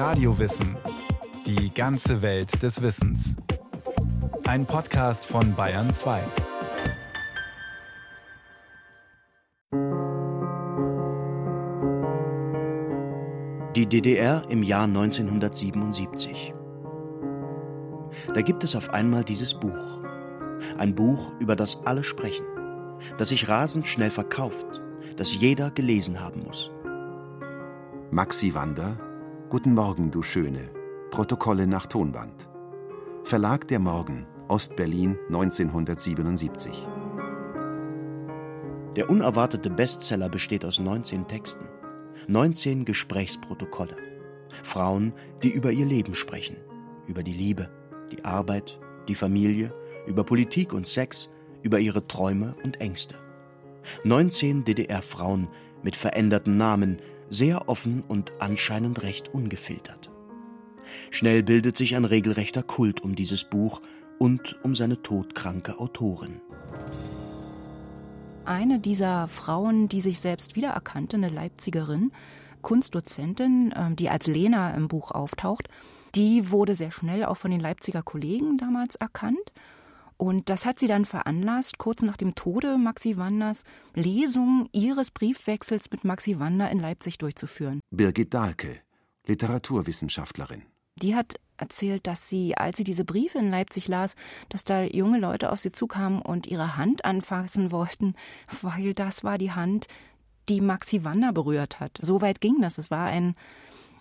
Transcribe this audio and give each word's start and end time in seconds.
Radiowissen. 0.00 0.78
Die 1.44 1.74
ganze 1.74 2.22
Welt 2.22 2.62
des 2.62 2.80
Wissens. 2.80 3.36
Ein 4.46 4.64
Podcast 4.64 5.26
von 5.26 5.54
Bayern 5.54 5.90
2. 5.90 6.22
Die 13.76 13.84
DDR 13.84 14.42
im 14.48 14.62
Jahr 14.62 14.84
1977. 14.84 16.54
Da 18.32 18.40
gibt 18.40 18.64
es 18.64 18.74
auf 18.74 18.88
einmal 18.94 19.22
dieses 19.22 19.52
Buch. 19.52 20.00
Ein 20.78 20.94
Buch, 20.94 21.34
über 21.40 21.56
das 21.56 21.82
alle 21.84 22.04
sprechen, 22.04 22.46
das 23.18 23.28
sich 23.28 23.50
rasend 23.50 23.86
schnell 23.86 24.08
verkauft, 24.08 24.80
das 25.16 25.34
jeder 25.34 25.70
gelesen 25.70 26.20
haben 26.20 26.44
muss. 26.44 26.70
Maxi 28.10 28.54
Wander, 28.54 28.96
Guten 29.50 29.74
Morgen, 29.74 30.12
du 30.12 30.22
Schöne. 30.22 30.70
Protokolle 31.10 31.66
nach 31.66 31.86
Tonband. 31.86 32.48
Verlag 33.24 33.66
der 33.66 33.80
Morgen, 33.80 34.24
Ostberlin 34.46 35.18
1977. 35.26 36.86
Der 38.94 39.10
unerwartete 39.10 39.68
Bestseller 39.68 40.28
besteht 40.28 40.64
aus 40.64 40.78
19 40.78 41.26
Texten, 41.26 41.64
19 42.28 42.84
Gesprächsprotokolle. 42.84 43.96
Frauen, 44.62 45.14
die 45.42 45.50
über 45.50 45.72
ihr 45.72 45.86
Leben 45.86 46.14
sprechen, 46.14 46.56
über 47.08 47.24
die 47.24 47.32
Liebe, 47.32 47.70
die 48.12 48.24
Arbeit, 48.24 48.78
die 49.08 49.16
Familie, 49.16 49.74
über 50.06 50.22
Politik 50.22 50.72
und 50.72 50.86
Sex, 50.86 51.28
über 51.62 51.80
ihre 51.80 52.06
Träume 52.06 52.54
und 52.62 52.80
Ängste. 52.80 53.16
19 54.04 54.64
DDR-Frauen 54.64 55.48
mit 55.82 55.96
veränderten 55.96 56.56
Namen, 56.56 57.02
sehr 57.30 57.68
offen 57.68 58.02
und 58.06 58.32
anscheinend 58.40 59.02
recht 59.02 59.32
ungefiltert. 59.32 60.10
Schnell 61.10 61.42
bildet 61.42 61.76
sich 61.76 61.96
ein 61.96 62.04
regelrechter 62.04 62.62
Kult 62.62 63.02
um 63.02 63.14
dieses 63.14 63.44
Buch 63.44 63.80
und 64.18 64.58
um 64.62 64.74
seine 64.74 65.02
todkranke 65.02 65.78
Autorin. 65.78 66.40
Eine 68.44 68.80
dieser 68.80 69.28
Frauen, 69.28 69.88
die 69.88 70.00
sich 70.00 70.20
selbst 70.20 70.56
wiedererkannte, 70.56 71.16
eine 71.16 71.28
Leipzigerin, 71.28 72.10
Kunstdozentin, 72.62 73.72
ähm, 73.76 73.96
die 73.96 74.10
als 74.10 74.26
Lena 74.26 74.74
im 74.74 74.88
Buch 74.88 75.12
auftaucht, 75.12 75.68
die 76.14 76.50
wurde 76.50 76.74
sehr 76.74 76.90
schnell 76.90 77.24
auch 77.24 77.36
von 77.36 77.50
den 77.50 77.60
Leipziger 77.60 78.02
Kollegen 78.02 78.58
damals 78.58 78.96
erkannt 78.96 79.52
und 80.20 80.50
das 80.50 80.66
hat 80.66 80.78
sie 80.78 80.86
dann 80.86 81.06
veranlasst, 81.06 81.78
kurz 81.78 82.02
nach 82.02 82.18
dem 82.18 82.34
Tode 82.34 82.76
Maxi 82.76 83.16
Wanders 83.16 83.64
Lesungen 83.94 84.68
ihres 84.70 85.10
Briefwechsels 85.10 85.90
mit 85.90 86.04
Maxi 86.04 86.38
Wander 86.38 86.70
in 86.70 86.78
Leipzig 86.78 87.16
durchzuführen. 87.16 87.80
Birgit 87.90 88.34
Dahlke, 88.34 88.80
Literaturwissenschaftlerin. 89.26 90.62
Die 90.96 91.14
hat 91.14 91.40
erzählt, 91.56 92.06
dass 92.06 92.28
sie, 92.28 92.54
als 92.54 92.76
sie 92.76 92.84
diese 92.84 93.06
Briefe 93.06 93.38
in 93.38 93.48
Leipzig 93.48 93.88
las, 93.88 94.14
dass 94.50 94.64
da 94.64 94.82
junge 94.82 95.18
Leute 95.18 95.50
auf 95.50 95.60
sie 95.60 95.72
zukamen 95.72 96.20
und 96.20 96.46
ihre 96.46 96.76
Hand 96.76 97.06
anfassen 97.06 97.72
wollten, 97.72 98.12
weil 98.60 98.92
das 98.92 99.24
war 99.24 99.38
die 99.38 99.52
Hand, 99.52 99.86
die 100.50 100.60
Maxi 100.60 101.02
Wander 101.02 101.32
berührt 101.32 101.80
hat. 101.80 101.98
So 102.02 102.20
weit 102.20 102.42
ging 102.42 102.60
das. 102.60 102.76
Es 102.76 102.90
war 102.90 103.06
ein 103.06 103.36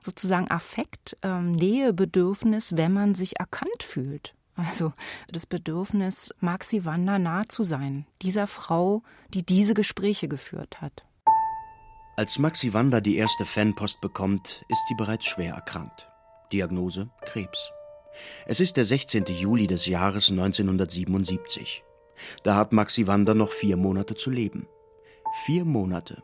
sozusagen 0.02 0.52
Affekt, 0.52 1.16
ähm, 1.22 1.54
Nähebedürfnis, 1.54 2.76
wenn 2.76 2.92
man 2.92 3.16
sich 3.16 3.40
erkannt 3.40 3.84
fühlt. 3.84 4.34
Also 4.68 4.92
das 5.32 5.46
Bedürfnis, 5.46 6.34
Maxi 6.42 6.84
Wander 6.84 7.18
nah 7.18 7.48
zu 7.48 7.64
sein, 7.64 8.06
dieser 8.22 8.46
Frau, 8.46 9.04
die 9.34 9.46
diese 9.46 9.74
Gespräche 9.74 10.28
geführt 10.28 10.82
hat. 10.82 11.06
Als 12.18 12.40
Maxi 12.40 12.74
Wander 12.74 13.00
die 13.00 13.16
erste 13.16 13.46
Fanpost 13.46 14.02
bekommt, 14.02 14.66
ist 14.68 14.86
sie 14.90 14.96
bereits 14.96 15.28
schwer 15.28 15.54
erkrankt. 15.54 16.10
Diagnose 16.52 17.10
Krebs. 17.22 17.72
Es 18.46 18.60
ist 18.60 18.76
der 18.76 18.84
16. 18.84 19.26
Juli 19.28 19.66
des 19.66 19.86
Jahres 19.86 20.30
1977. 20.30 21.84
Da 22.44 22.56
hat 22.56 22.74
Maxi 22.74 23.08
Wander 23.08 23.36
noch 23.36 23.54
vier 23.54 23.78
Monate 23.78 24.16
zu 24.16 24.30
leben. 24.30 24.68
Vier 25.46 25.64
Monate, 25.64 26.22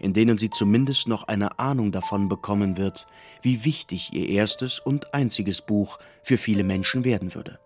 in 0.00 0.12
denen 0.12 0.38
sie 0.38 0.50
zumindest 0.50 1.06
noch 1.06 1.28
eine 1.28 1.60
Ahnung 1.60 1.92
davon 1.92 2.28
bekommen 2.28 2.78
wird, 2.78 3.06
wie 3.42 3.64
wichtig 3.64 4.12
ihr 4.12 4.28
erstes 4.28 4.80
und 4.80 5.14
einziges 5.14 5.62
Buch 5.62 6.00
für 6.24 6.38
viele 6.38 6.64
Menschen 6.64 7.04
werden 7.04 7.32
würde 7.36 7.60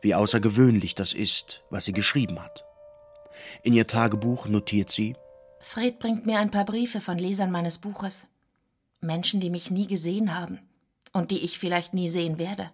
wie 0.00 0.14
außergewöhnlich 0.14 0.94
das 0.94 1.12
ist, 1.12 1.62
was 1.70 1.84
sie 1.84 1.92
geschrieben 1.92 2.42
hat. 2.42 2.64
In 3.62 3.74
ihr 3.74 3.86
Tagebuch 3.86 4.46
notiert 4.46 4.90
sie 4.90 5.16
Fred 5.60 5.98
bringt 5.98 6.24
mir 6.24 6.38
ein 6.38 6.50
paar 6.50 6.64
Briefe 6.64 7.00
von 7.00 7.18
Lesern 7.18 7.50
meines 7.50 7.78
Buches. 7.78 8.26
Menschen, 9.00 9.40
die 9.40 9.50
mich 9.50 9.70
nie 9.70 9.86
gesehen 9.86 10.34
haben 10.34 10.58
und 11.12 11.30
die 11.30 11.40
ich 11.40 11.58
vielleicht 11.58 11.94
nie 11.94 12.08
sehen 12.08 12.38
werde. 12.38 12.70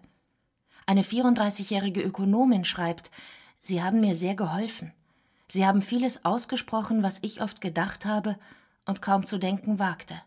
Eine 0.85 1.03
34-jährige 1.03 2.01
Ökonomin 2.01 2.65
schreibt, 2.65 3.11
Sie 3.59 3.83
haben 3.83 3.99
mir 3.99 4.15
sehr 4.15 4.35
geholfen. 4.35 4.93
Sie 5.49 5.65
haben 5.65 5.81
vieles 5.81 6.23
ausgesprochen, 6.23 7.03
was 7.03 7.19
ich 7.21 7.41
oft 7.41 7.59
gedacht 7.59 8.05
habe 8.05 8.37
und 8.85 9.01
kaum 9.01 9.25
zu 9.25 9.37
denken 9.37 9.79
wagte. 9.79 10.21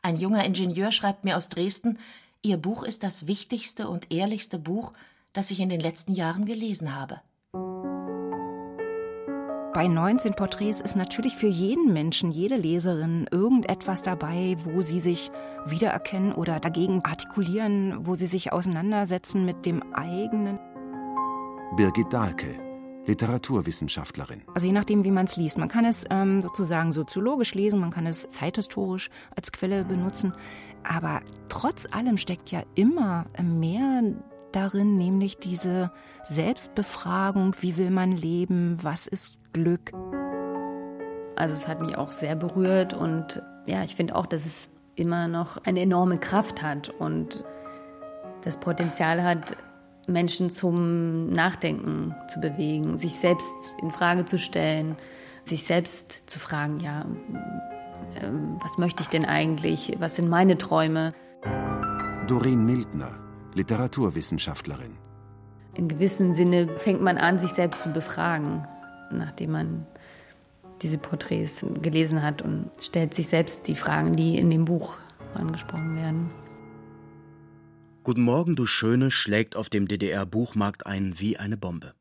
Ein 0.00 0.16
junger 0.16 0.44
Ingenieur 0.44 0.92
schreibt 0.92 1.24
mir 1.24 1.36
aus 1.36 1.50
Dresden, 1.50 1.98
Ihr 2.40 2.56
Buch 2.56 2.84
ist 2.84 3.02
das 3.02 3.26
wichtigste 3.26 3.88
und 3.88 4.12
ehrlichste 4.12 4.58
Buch, 4.58 4.92
das 5.32 5.50
ich 5.50 5.60
in 5.60 5.68
den 5.68 5.80
letzten 5.80 6.12
Jahren 6.12 6.44
gelesen 6.44 6.94
habe. 6.94 7.20
Bei 9.74 9.86
19 9.86 10.34
Porträts 10.34 10.80
ist 10.80 10.96
natürlich 10.96 11.36
für 11.36 11.46
jeden 11.46 11.92
Menschen, 11.92 12.32
jede 12.32 12.56
Leserin 12.56 13.28
irgendetwas 13.30 14.02
dabei, 14.02 14.56
wo 14.64 14.82
sie 14.82 14.98
sich 14.98 15.30
wiedererkennen 15.66 16.32
oder 16.32 16.58
dagegen 16.58 17.04
artikulieren, 17.04 18.06
wo 18.06 18.14
sie 18.16 18.26
sich 18.26 18.52
auseinandersetzen 18.52 19.44
mit 19.44 19.66
dem 19.66 19.82
eigenen. 19.92 20.58
Birgit 21.76 22.12
Dahlke, 22.12 22.58
Literaturwissenschaftlerin. 23.06 24.42
Also 24.54 24.66
je 24.66 24.72
nachdem, 24.72 25.04
wie 25.04 25.10
man 25.10 25.26
es 25.26 25.36
liest. 25.36 25.58
Man 25.58 25.68
kann 25.68 25.84
es 25.84 26.04
ähm, 26.10 26.42
sozusagen 26.42 26.92
soziologisch 26.92 27.54
lesen, 27.54 27.78
man 27.78 27.90
kann 27.90 28.06
es 28.06 28.28
zeithistorisch 28.30 29.10
als 29.36 29.52
Quelle 29.52 29.84
benutzen. 29.84 30.32
Aber 30.82 31.20
trotz 31.48 31.86
allem 31.92 32.16
steckt 32.16 32.50
ja 32.50 32.62
immer 32.74 33.26
mehr 33.40 34.02
darin, 34.52 34.96
nämlich 34.96 35.38
diese 35.38 35.90
Selbstbefragung, 36.24 37.54
wie 37.60 37.76
will 37.76 37.90
man 37.90 38.12
leben, 38.12 38.78
was 38.82 39.06
ist 39.06 39.38
Glück. 39.52 39.92
Also 41.36 41.54
es 41.54 41.68
hat 41.68 41.80
mich 41.80 41.96
auch 41.96 42.10
sehr 42.10 42.36
berührt 42.36 42.94
und 42.94 43.42
ja, 43.66 43.82
ich 43.84 43.94
finde 43.94 44.16
auch, 44.16 44.26
dass 44.26 44.44
es 44.46 44.70
immer 44.96 45.28
noch 45.28 45.58
eine 45.64 45.80
enorme 45.80 46.18
Kraft 46.18 46.62
hat 46.62 46.88
und 46.88 47.44
das 48.42 48.56
Potenzial 48.56 49.22
hat, 49.22 49.56
Menschen 50.06 50.50
zum 50.50 51.30
Nachdenken 51.30 52.14
zu 52.28 52.40
bewegen, 52.40 52.96
sich 52.96 53.18
selbst 53.18 53.76
in 53.80 53.90
Frage 53.90 54.24
zu 54.24 54.38
stellen, 54.38 54.96
sich 55.44 55.64
selbst 55.64 56.28
zu 56.30 56.38
fragen, 56.38 56.80
ja, 56.80 57.04
ähm, 58.20 58.58
was 58.62 58.78
möchte 58.78 59.02
ich 59.02 59.08
denn 59.08 59.24
eigentlich? 59.24 59.94
Was 59.98 60.16
sind 60.16 60.28
meine 60.28 60.58
Träume? 60.58 61.14
Doreen 62.26 62.64
Mildner, 62.64 63.18
Literaturwissenschaftlerin. 63.54 64.92
In 65.74 65.88
gewissem 65.88 66.34
Sinne 66.34 66.68
fängt 66.78 67.00
man 67.00 67.18
an, 67.18 67.38
sich 67.38 67.50
selbst 67.50 67.82
zu 67.82 67.90
befragen, 67.90 68.66
nachdem 69.10 69.52
man 69.52 69.86
diese 70.82 70.98
Porträts 70.98 71.64
gelesen 71.82 72.22
hat 72.22 72.42
und 72.42 72.70
stellt 72.80 73.14
sich 73.14 73.28
selbst 73.28 73.66
die 73.66 73.74
Fragen, 73.74 74.14
die 74.14 74.38
in 74.38 74.50
dem 74.50 74.64
Buch 74.64 74.96
angesprochen 75.34 75.96
werden. 75.96 76.30
Guten 78.04 78.22
Morgen, 78.22 78.56
du 78.56 78.66
Schöne 78.66 79.10
schlägt 79.10 79.54
auf 79.54 79.68
dem 79.68 79.86
DDR-Buchmarkt 79.86 80.86
ein 80.86 81.18
wie 81.18 81.36
eine 81.36 81.56
Bombe. 81.56 81.94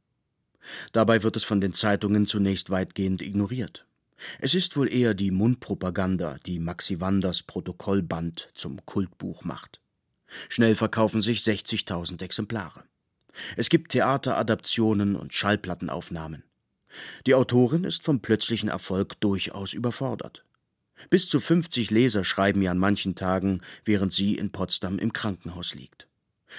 Dabei 0.91 1.23
wird 1.23 1.35
es 1.35 1.43
von 1.43 1.61
den 1.61 1.73
Zeitungen 1.73 2.25
zunächst 2.25 2.69
weitgehend 2.69 3.21
ignoriert. 3.21 3.85
Es 4.39 4.53
ist 4.53 4.75
wohl 4.77 4.91
eher 4.91 5.13
die 5.13 5.31
Mundpropaganda, 5.31 6.37
die 6.45 6.59
Maxi 6.59 6.99
Wanders 6.99 7.43
Protokollband 7.43 8.49
zum 8.53 8.83
Kultbuch 8.85 9.43
macht. 9.43 9.79
Schnell 10.49 10.75
verkaufen 10.75 11.21
sich 11.21 11.39
60.000 11.39 12.21
Exemplare. 12.23 12.83
Es 13.55 13.69
gibt 13.69 13.91
Theateradaptionen 13.91 15.15
und 15.15 15.33
Schallplattenaufnahmen. 15.33 16.43
Die 17.25 17.35
Autorin 17.35 17.83
ist 17.83 18.03
vom 18.03 18.21
plötzlichen 18.21 18.69
Erfolg 18.69 19.19
durchaus 19.19 19.73
überfordert. 19.73 20.43
Bis 21.09 21.29
zu 21.29 21.39
50 21.39 21.91
Leser 21.91 22.23
schreiben 22.23 22.61
ihr 22.61 22.71
an 22.71 22.79
manchen 22.79 23.15
Tagen, 23.15 23.61
während 23.85 24.11
sie 24.11 24.35
in 24.35 24.51
Potsdam 24.51 24.97
im 24.97 25.13
Krankenhaus 25.13 25.75
liegt. 25.75 26.07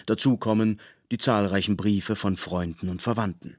Dazu 0.06 0.36
kommen 0.36 0.80
die 1.10 1.18
zahlreichen 1.18 1.76
Briefe 1.76 2.14
von 2.14 2.36
Freunden 2.36 2.88
und 2.88 3.02
Verwandten. 3.02 3.56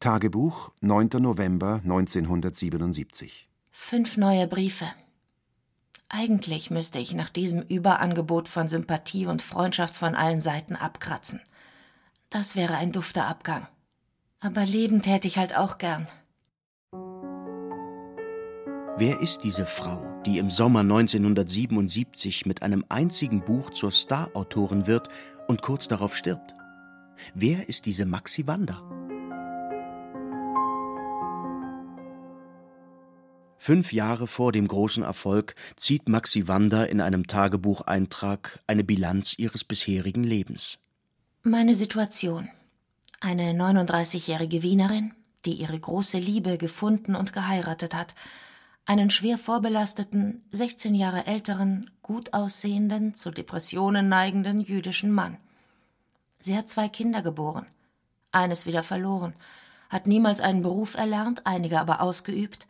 Tagebuch 0.00 0.72
9. 0.82 1.08
November 1.20 1.80
1977 1.82 3.48
Fünf 3.70 4.16
neue 4.16 4.46
Briefe. 4.46 4.86
Eigentlich 6.08 6.70
müsste 6.70 6.98
ich 6.98 7.14
nach 7.14 7.30
diesem 7.30 7.62
Überangebot 7.62 8.48
von 8.48 8.68
Sympathie 8.68 9.26
und 9.26 9.42
Freundschaft 9.42 9.96
von 9.96 10.14
allen 10.14 10.40
Seiten 10.40 10.76
abkratzen. 10.76 11.40
Das 12.30 12.54
wäre 12.54 12.76
ein 12.76 12.92
dufter 12.92 13.26
Abgang. 13.26 13.66
Aber 14.40 14.64
leben 14.64 15.02
täte 15.02 15.26
ich 15.26 15.38
halt 15.38 15.56
auch 15.56 15.78
gern. 15.78 16.06
Wer 18.98 19.20
ist 19.20 19.40
diese 19.44 19.66
Frau, 19.66 20.22
die 20.24 20.38
im 20.38 20.48
Sommer 20.48 20.80
1977 20.80 22.46
mit 22.46 22.62
einem 22.62 22.84
einzigen 22.88 23.44
Buch 23.44 23.70
zur 23.70 23.92
Starautorin 23.92 24.86
wird 24.86 25.08
und 25.48 25.60
kurz 25.60 25.88
darauf 25.88 26.16
stirbt? 26.16 26.54
Wer 27.34 27.68
ist 27.68 27.84
diese 27.84 28.06
Maxi 28.06 28.46
Wander? 28.46 28.82
Fünf 33.66 33.92
Jahre 33.92 34.28
vor 34.28 34.52
dem 34.52 34.68
großen 34.68 35.02
Erfolg 35.02 35.56
zieht 35.74 36.08
Maxi 36.08 36.46
Wander 36.46 36.88
in 36.88 37.00
einem 37.00 37.26
Tagebucheintrag 37.26 38.60
eine 38.68 38.84
Bilanz 38.84 39.36
ihres 39.40 39.64
bisherigen 39.64 40.22
Lebens. 40.22 40.78
Meine 41.42 41.74
Situation. 41.74 42.48
Eine 43.18 43.54
39-jährige 43.54 44.62
Wienerin, 44.62 45.14
die 45.44 45.54
ihre 45.54 45.80
große 45.80 46.18
Liebe 46.18 46.58
gefunden 46.58 47.16
und 47.16 47.32
geheiratet 47.32 47.92
hat, 47.92 48.14
einen 48.84 49.10
schwer 49.10 49.36
vorbelasteten, 49.36 50.44
16 50.52 50.94
Jahre 50.94 51.26
älteren, 51.26 51.90
gut 52.02 52.34
aussehenden, 52.34 53.16
zu 53.16 53.32
Depressionen 53.32 54.08
neigenden 54.08 54.60
jüdischen 54.60 55.10
Mann. 55.10 55.38
Sie 56.38 56.56
hat 56.56 56.68
zwei 56.68 56.88
Kinder 56.88 57.20
geboren, 57.20 57.66
eines 58.30 58.64
wieder 58.64 58.84
verloren, 58.84 59.34
hat 59.88 60.06
niemals 60.06 60.40
einen 60.40 60.62
Beruf 60.62 60.96
erlernt, 60.96 61.44
einige 61.48 61.80
aber 61.80 62.00
ausgeübt. 62.00 62.68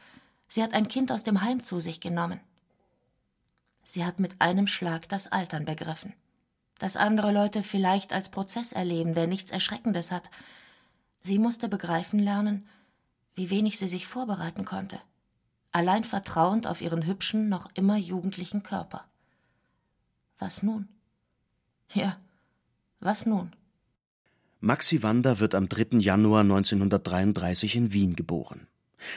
Sie 0.48 0.62
hat 0.62 0.72
ein 0.72 0.88
Kind 0.88 1.10
aus 1.12 1.22
dem 1.22 1.42
Heim 1.42 1.62
zu 1.62 1.80
sich 1.80 2.00
genommen. 2.00 2.40
Sie 3.84 4.04
hat 4.04 4.20
mit 4.20 4.40
einem 4.40 4.66
Schlag 4.66 5.08
das 5.08 5.30
Altern 5.30 5.64
begriffen. 5.64 6.12
Das 6.78 6.96
andere 6.96 7.32
Leute 7.32 7.62
vielleicht 7.62 8.12
als 8.12 8.28
Prozess 8.28 8.72
erleben, 8.72 9.14
der 9.14 9.26
nichts 9.26 9.50
Erschreckendes 9.50 10.10
hat. 10.10 10.30
Sie 11.22 11.38
musste 11.38 11.68
begreifen 11.68 12.18
lernen, 12.18 12.66
wie 13.34 13.50
wenig 13.50 13.78
sie 13.78 13.88
sich 13.88 14.06
vorbereiten 14.06 14.64
konnte 14.64 15.00
allein 15.76 16.04
vertrauend 16.04 16.66
auf 16.66 16.80
ihren 16.80 17.04
hübschen, 17.04 17.50
noch 17.50 17.68
immer 17.74 17.98
jugendlichen 17.98 18.62
Körper. 18.62 19.04
Was 20.38 20.62
nun? 20.62 20.88
Ja, 21.92 22.18
was 22.98 23.26
nun? 23.26 23.52
Maxi 24.60 25.02
Wander 25.02 25.38
wird 25.38 25.54
am 25.54 25.68
3. 25.68 25.98
Januar 25.98 26.40
1933 26.40 27.76
in 27.76 27.92
Wien 27.92 28.16
geboren. 28.16 28.66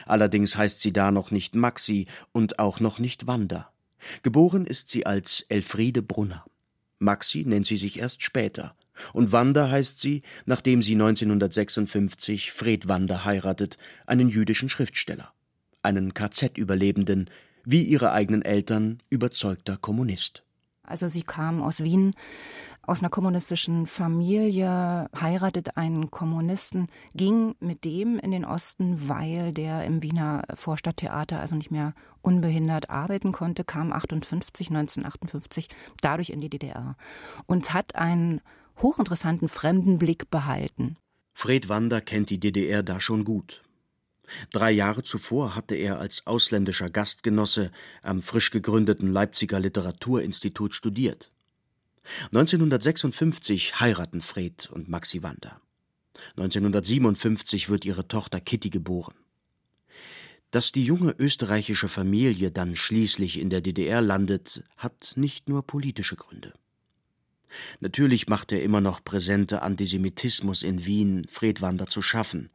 Allerdings 0.06 0.56
heißt 0.56 0.80
sie 0.80 0.92
da 0.92 1.10
noch 1.10 1.30
nicht 1.30 1.54
Maxi 1.54 2.06
und 2.32 2.58
auch 2.58 2.80
noch 2.80 2.98
nicht 2.98 3.26
Wanda. 3.26 3.70
Geboren 4.22 4.66
ist 4.66 4.88
sie 4.88 5.06
als 5.06 5.44
Elfriede 5.48 6.02
Brunner. 6.02 6.44
Maxi 6.98 7.44
nennt 7.46 7.66
sie 7.66 7.76
sich 7.76 7.98
erst 7.98 8.22
später. 8.22 8.74
Und 9.12 9.32
Wanda 9.32 9.70
heißt 9.70 10.00
sie, 10.00 10.22
nachdem 10.44 10.82
sie 10.82 10.92
1956 10.92 12.52
Fred 12.52 12.88
Wander 12.88 13.24
heiratet, 13.24 13.78
einen 14.06 14.28
jüdischen 14.28 14.68
Schriftsteller 14.68 15.32
einen 15.82 16.14
KZ-Überlebenden, 16.14 17.30
wie 17.64 17.82
ihre 17.82 18.12
eigenen 18.12 18.42
Eltern 18.42 19.02
überzeugter 19.08 19.76
Kommunist. 19.76 20.42
Also 20.82 21.08
sie 21.08 21.22
kam 21.22 21.62
aus 21.62 21.82
Wien, 21.84 22.12
aus 22.82 23.00
einer 23.00 23.10
kommunistischen 23.10 23.86
Familie, 23.86 25.08
heiratet 25.18 25.76
einen 25.76 26.10
Kommunisten, 26.10 26.88
ging 27.14 27.54
mit 27.60 27.84
dem 27.84 28.18
in 28.18 28.30
den 28.30 28.44
Osten, 28.44 29.08
weil 29.08 29.52
der 29.52 29.84
im 29.84 30.02
Wiener 30.02 30.44
Vorstadttheater 30.54 31.40
also 31.40 31.54
nicht 31.54 31.70
mehr 31.70 31.94
unbehindert 32.22 32.90
arbeiten 32.90 33.32
konnte, 33.32 33.64
kam 33.64 33.92
58, 33.92 34.68
1958 34.68 35.68
dadurch 36.00 36.30
in 36.30 36.40
die 36.40 36.50
DDR 36.50 36.96
und 37.46 37.72
hat 37.72 37.94
einen 37.94 38.40
hochinteressanten 38.80 39.48
fremden 39.48 39.98
Blick 39.98 40.30
behalten. 40.30 40.96
Fred 41.34 41.68
Wander 41.68 42.00
kennt 42.00 42.30
die 42.30 42.40
DDR 42.40 42.82
da 42.82 43.00
schon 43.00 43.24
gut. 43.24 43.62
Drei 44.52 44.70
Jahre 44.70 45.02
zuvor 45.02 45.54
hatte 45.54 45.74
er 45.74 45.98
als 45.98 46.26
ausländischer 46.26 46.90
Gastgenosse 46.90 47.72
am 48.02 48.22
frisch 48.22 48.50
gegründeten 48.50 49.08
Leipziger 49.08 49.58
Literaturinstitut 49.58 50.74
studiert. 50.74 51.32
1956 52.26 53.80
heiraten 53.80 54.20
Fred 54.20 54.70
und 54.72 54.88
Maxi 54.88 55.22
Wander. 55.22 55.60
1957 56.36 57.68
wird 57.68 57.84
ihre 57.84 58.08
Tochter 58.08 58.40
Kitty 58.40 58.70
geboren. 58.70 59.14
Dass 60.50 60.72
die 60.72 60.84
junge 60.84 61.14
österreichische 61.18 61.88
Familie 61.88 62.50
dann 62.50 62.74
schließlich 62.74 63.38
in 63.38 63.50
der 63.50 63.60
DDR 63.60 64.00
landet, 64.00 64.64
hat 64.76 65.12
nicht 65.16 65.48
nur 65.48 65.66
politische 65.66 66.16
Gründe. 66.16 66.52
Natürlich 67.80 68.28
macht 68.28 68.50
der 68.50 68.62
immer 68.62 68.80
noch 68.80 69.02
präsente 69.04 69.62
Antisemitismus 69.62 70.62
in 70.62 70.84
Wien 70.84 71.26
Fred 71.28 71.60
Wander 71.60 71.86
zu 71.86 72.02
schaffen, 72.02 72.50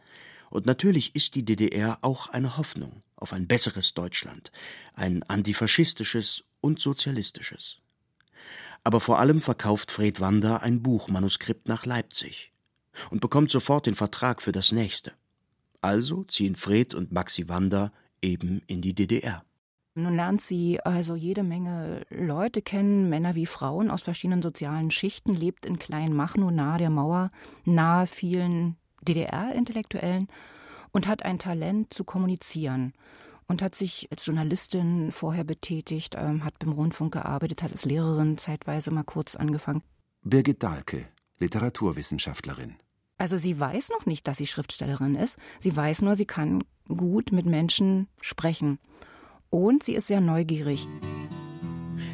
und 0.50 0.66
natürlich 0.66 1.16
ist 1.16 1.36
die 1.36 1.44
DDR 1.44 1.98
auch 2.02 2.28
eine 2.28 2.56
Hoffnung 2.58 3.02
auf 3.18 3.34
ein 3.34 3.48
besseres 3.48 3.94
Deutschland, 3.94 4.52
ein 4.94 5.24
antifaschistisches 5.24 6.46
und 6.62 6.80
sozialistisches. 6.80 7.82
Aber 8.86 9.02
vor 9.02 9.18
allem 9.18 9.42
verkauft 9.42 9.90
Fred 9.90 10.22
Wander 10.22 10.62
ein 10.62 10.84
Buchmanuskript 10.84 11.68
nach 11.68 11.88
Leipzig 11.88 12.54
und 13.10 13.20
bekommt 13.20 13.50
sofort 13.50 13.88
den 13.88 13.96
Vertrag 13.96 14.44
für 14.44 14.52
das 14.52 14.72
nächste. 14.72 15.12
Also 15.82 16.24
ziehen 16.24 16.56
Fred 16.56 16.94
und 16.94 17.12
Maxi 17.12 17.50
Wander 17.50 17.92
eben 18.22 18.62
in 18.68 18.82
die 18.82 18.94
DDR. 18.94 19.44
Nun 19.96 20.16
lernt 20.16 20.42
sie 20.42 20.80
also 20.82 21.16
jede 21.16 21.42
Menge 21.42 22.06
Leute 22.10 22.62
kennen, 22.62 23.10
Männer 23.10 23.34
wie 23.34 23.48
Frauen 23.48 23.90
aus 23.90 24.04
verschiedenen 24.04 24.44
sozialen 24.44 24.92
Schichten, 24.92 25.34
lebt 25.34 25.66
in 25.66 25.80
Kleinmachnow 25.80 26.52
nahe 26.52 26.78
der 26.78 26.92
Mauer, 26.92 27.32
nahe 27.64 28.06
vielen 28.06 28.76
DDR-Intellektuellen 29.02 30.28
und 30.92 31.08
hat 31.08 31.24
ein 31.26 31.40
Talent 31.40 31.92
zu 31.92 32.04
kommunizieren 32.04 32.94
und 33.48 33.62
hat 33.62 33.76
sich 33.76 34.08
als 34.12 34.26
Journalistin 34.26 35.12
vorher 35.12 35.44
betätigt, 35.44 36.16
ähm, 36.18 36.44
hat 36.44 36.60
beim 36.60 36.72
Rundfunk 36.72 37.14
gearbeitet, 37.14 37.64
hat 37.64 37.72
als 37.72 37.86
Lehrerin 37.86 38.38
zeitweise 38.38 38.92
mal 38.92 39.04
kurz 39.04 39.36
angefangen. 39.36 39.84
Birgit 40.24 40.64
Dahlke, 40.64 41.08
Literaturwissenschaftlerin. 41.40 42.76
Also 43.18 43.38
sie 43.38 43.58
weiß 43.60 43.90
noch 43.90 44.06
nicht, 44.06 44.28
dass 44.28 44.38
sie 44.38 44.48
Schriftstellerin 44.48 45.16
ist. 45.16 45.38
Sie 45.60 45.76
weiß 45.76 46.02
nur, 46.02 46.16
sie 46.16 46.26
kann 46.26 46.64
gut 46.88 47.32
mit 47.32 47.46
Menschen 47.46 48.08
sprechen. 48.22 48.80
Und 49.50 49.84
sie 49.84 49.96
ist 49.96 50.08
sehr 50.08 50.22
neugierig. 50.22 50.88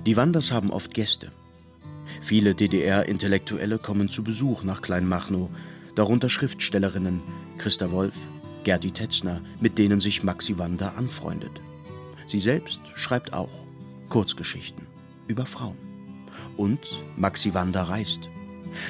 Die 0.05 0.17
Wanders 0.17 0.51
haben 0.51 0.71
oft 0.71 0.93
Gäste. 0.93 1.31
Viele 2.21 2.53
DDR-Intellektuelle 2.53 3.79
kommen 3.79 4.09
zu 4.09 4.23
Besuch 4.23 4.63
nach 4.63 4.81
Kleinmachnow, 4.81 5.49
darunter 5.95 6.29
Schriftstellerinnen 6.29 7.21
Christa 7.57 7.91
Wolf, 7.91 8.15
Gerdi 8.63 8.91
Tetzner, 8.91 9.41
mit 9.59 9.77
denen 9.77 9.99
sich 9.99 10.23
Maxi 10.23 10.57
Wander 10.57 10.97
anfreundet. 10.97 11.61
Sie 12.25 12.39
selbst 12.39 12.81
schreibt 12.95 13.33
auch 13.33 13.51
Kurzgeschichten 14.09 14.87
über 15.27 15.45
Frauen. 15.45 15.77
Und 16.57 17.01
Maxi 17.17 17.53
Wander 17.53 17.83
reist. 17.83 18.29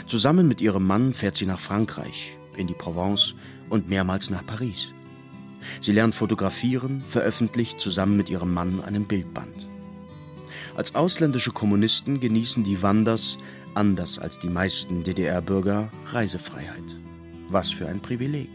Zusammen 0.08 0.48
mit 0.48 0.62
ihrem 0.62 0.86
Mann 0.86 1.14
fährt 1.14 1.36
sie 1.36 1.46
nach 1.46 1.60
Frankreich, 1.60 2.38
in 2.56 2.68
die 2.68 2.74
Provence 2.74 3.36
und 3.70 3.90
mehrmals 3.90 4.30
nach 4.30 4.46
Paris. 4.46 4.94
Sie 5.80 5.92
lernt 5.92 6.16
fotografieren, 6.16 7.02
veröffentlicht 7.02 7.80
zusammen 7.80 8.18
mit 8.18 8.30
ihrem 8.30 8.54
Mann 8.54 8.84
einen 8.84 9.06
Bildband. 9.06 9.68
Als 10.76 10.96
ausländische 10.96 11.52
Kommunisten 11.52 12.20
genießen 12.20 12.64
die 12.64 12.82
Wanders 12.82 13.38
anders 13.74 14.20
als 14.20 14.40
die 14.40 14.50
meisten 14.50 15.04
DDR-Bürger, 15.04 15.92
Reisefreiheit. 16.08 16.98
Was 17.50 17.70
für 17.72 17.88
ein 17.88 18.02
Privileg. 18.02 18.50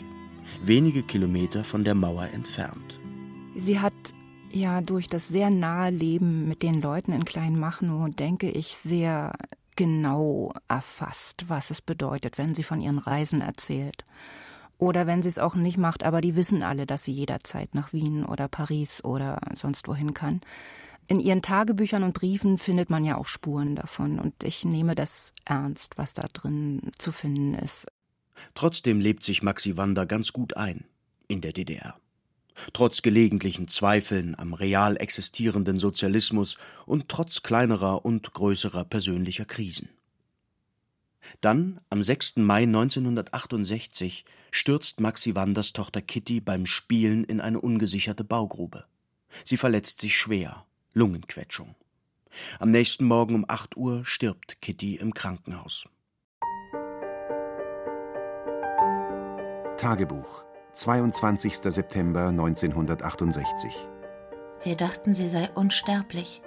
Wenige 0.62 1.02
Kilometer 1.02 1.64
von 1.64 1.84
der 1.84 1.94
Mauer 1.94 2.28
entfernt. 2.32 3.00
Sie 3.54 3.80
hat 3.80 3.94
ja 4.50 4.80
durch 4.80 5.06
das 5.06 5.28
sehr 5.28 5.50
nahe 5.50 5.90
Leben 5.90 6.48
mit 6.48 6.62
den 6.62 6.80
Leuten 6.80 7.12
in 7.12 7.24
Kleinmachnow, 7.24 8.08
denke 8.10 8.50
ich, 8.50 8.76
sehr 8.76 9.32
genau 9.76 10.52
erfasst, 10.68 11.44
was 11.48 11.70
es 11.70 11.82
bedeutet, 11.82 12.38
wenn 12.38 12.54
sie 12.54 12.62
von 12.62 12.80
ihren 12.80 12.98
Reisen 12.98 13.40
erzählt. 13.40 14.04
Oder 14.78 15.06
wenn 15.06 15.22
sie 15.22 15.28
es 15.28 15.38
auch 15.38 15.54
nicht 15.54 15.78
macht, 15.78 16.02
aber 16.02 16.20
die 16.20 16.36
wissen 16.36 16.62
alle, 16.62 16.86
dass 16.86 17.04
sie 17.04 17.12
jederzeit 17.12 17.74
nach 17.74 17.92
Wien 17.92 18.24
oder 18.24 18.48
Paris 18.48 19.02
oder 19.04 19.40
sonst 19.54 19.88
wohin 19.88 20.12
kann. 20.12 20.40
In 21.08 21.20
ihren 21.20 21.40
Tagebüchern 21.40 22.02
und 22.02 22.14
Briefen 22.14 22.58
findet 22.58 22.90
man 22.90 23.04
ja 23.04 23.16
auch 23.16 23.26
Spuren 23.26 23.76
davon 23.76 24.18
und 24.18 24.42
ich 24.42 24.64
nehme 24.64 24.94
das 24.94 25.32
ernst, 25.44 25.96
was 25.98 26.14
da 26.14 26.26
drin 26.32 26.90
zu 26.98 27.12
finden 27.12 27.54
ist. 27.54 27.86
Trotzdem 28.54 29.00
lebt 29.00 29.24
sich 29.24 29.42
Maxi 29.42 29.76
Wander 29.76 30.06
ganz 30.06 30.32
gut 30.32 30.56
ein 30.56 30.84
in 31.28 31.40
der 31.40 31.52
DDR. 31.52 31.98
Trotz 32.72 33.02
gelegentlichen 33.02 33.68
Zweifeln 33.68 34.34
am 34.38 34.54
real 34.54 34.96
existierenden 34.96 35.78
Sozialismus 35.78 36.56
und 36.86 37.08
trotz 37.08 37.42
kleinerer 37.42 38.04
und 38.04 38.32
größerer 38.32 38.84
persönlicher 38.84 39.44
Krisen. 39.44 39.90
Dann, 41.40 41.80
am 41.90 42.02
6. 42.02 42.36
Mai 42.36 42.62
1968, 42.62 44.24
stürzt 44.50 45.00
Maxi 45.00 45.34
Wanders 45.34 45.72
Tochter 45.72 46.00
Kitty 46.00 46.40
beim 46.40 46.66
Spielen 46.66 47.24
in 47.24 47.40
eine 47.40 47.60
ungesicherte 47.60 48.24
Baugrube. 48.24 48.84
Sie 49.44 49.56
verletzt 49.56 50.00
sich 50.00 50.16
schwer 50.16 50.64
Lungenquetschung. 50.94 51.74
Am 52.58 52.70
nächsten 52.70 53.04
Morgen 53.04 53.34
um 53.34 53.44
8 53.48 53.76
Uhr 53.76 54.04
stirbt 54.04 54.60
Kitty 54.62 54.96
im 54.96 55.14
Krankenhaus. 55.14 55.86
Tagebuch 59.76 60.42
22. 60.72 61.58
September 61.58 62.28
1968 62.28 63.76
Wir 64.62 64.74
dachten, 64.74 65.12
sie 65.12 65.28
sei 65.28 65.50
unsterblich. 65.54 66.40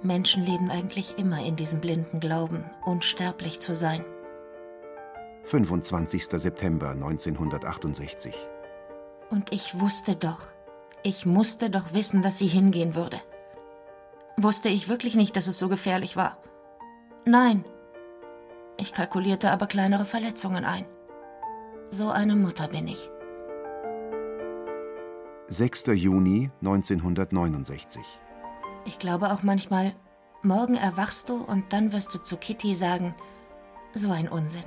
Menschen 0.00 0.42
leben 0.42 0.70
eigentlich 0.70 1.18
immer 1.18 1.44
in 1.44 1.56
diesem 1.56 1.80
blinden 1.80 2.18
Glauben, 2.18 2.64
unsterblich 2.86 3.60
zu 3.60 3.74
sein. 3.74 4.02
25. 5.44 6.24
September 6.24 6.92
1968. 6.92 8.34
Und 9.28 9.52
ich 9.52 9.78
wusste 9.78 10.16
doch, 10.16 10.48
ich 11.02 11.26
musste 11.26 11.68
doch 11.68 11.92
wissen, 11.92 12.22
dass 12.22 12.38
sie 12.38 12.46
hingehen 12.46 12.94
würde. 12.94 13.20
Wusste 14.38 14.70
ich 14.70 14.88
wirklich 14.88 15.16
nicht, 15.16 15.36
dass 15.36 15.46
es 15.46 15.58
so 15.58 15.68
gefährlich 15.68 16.16
war? 16.16 16.38
Nein. 17.26 17.66
Ich 18.78 18.94
kalkulierte 18.94 19.50
aber 19.50 19.66
kleinere 19.66 20.06
Verletzungen 20.06 20.64
ein. 20.64 20.86
So 21.92 22.08
eine 22.08 22.36
Mutter 22.36 22.68
bin 22.68 22.86
ich. 22.86 23.10
6. 25.48 25.86
Juni 25.88 26.52
1969. 26.60 28.00
Ich 28.84 29.00
glaube 29.00 29.32
auch 29.32 29.42
manchmal, 29.42 29.92
morgen 30.42 30.76
erwachst 30.76 31.28
du 31.28 31.42
und 31.42 31.72
dann 31.72 31.92
wirst 31.92 32.14
du 32.14 32.18
zu 32.18 32.36
Kitty 32.36 32.76
sagen, 32.76 33.16
so 33.92 34.12
ein 34.12 34.28
Unsinn. 34.28 34.62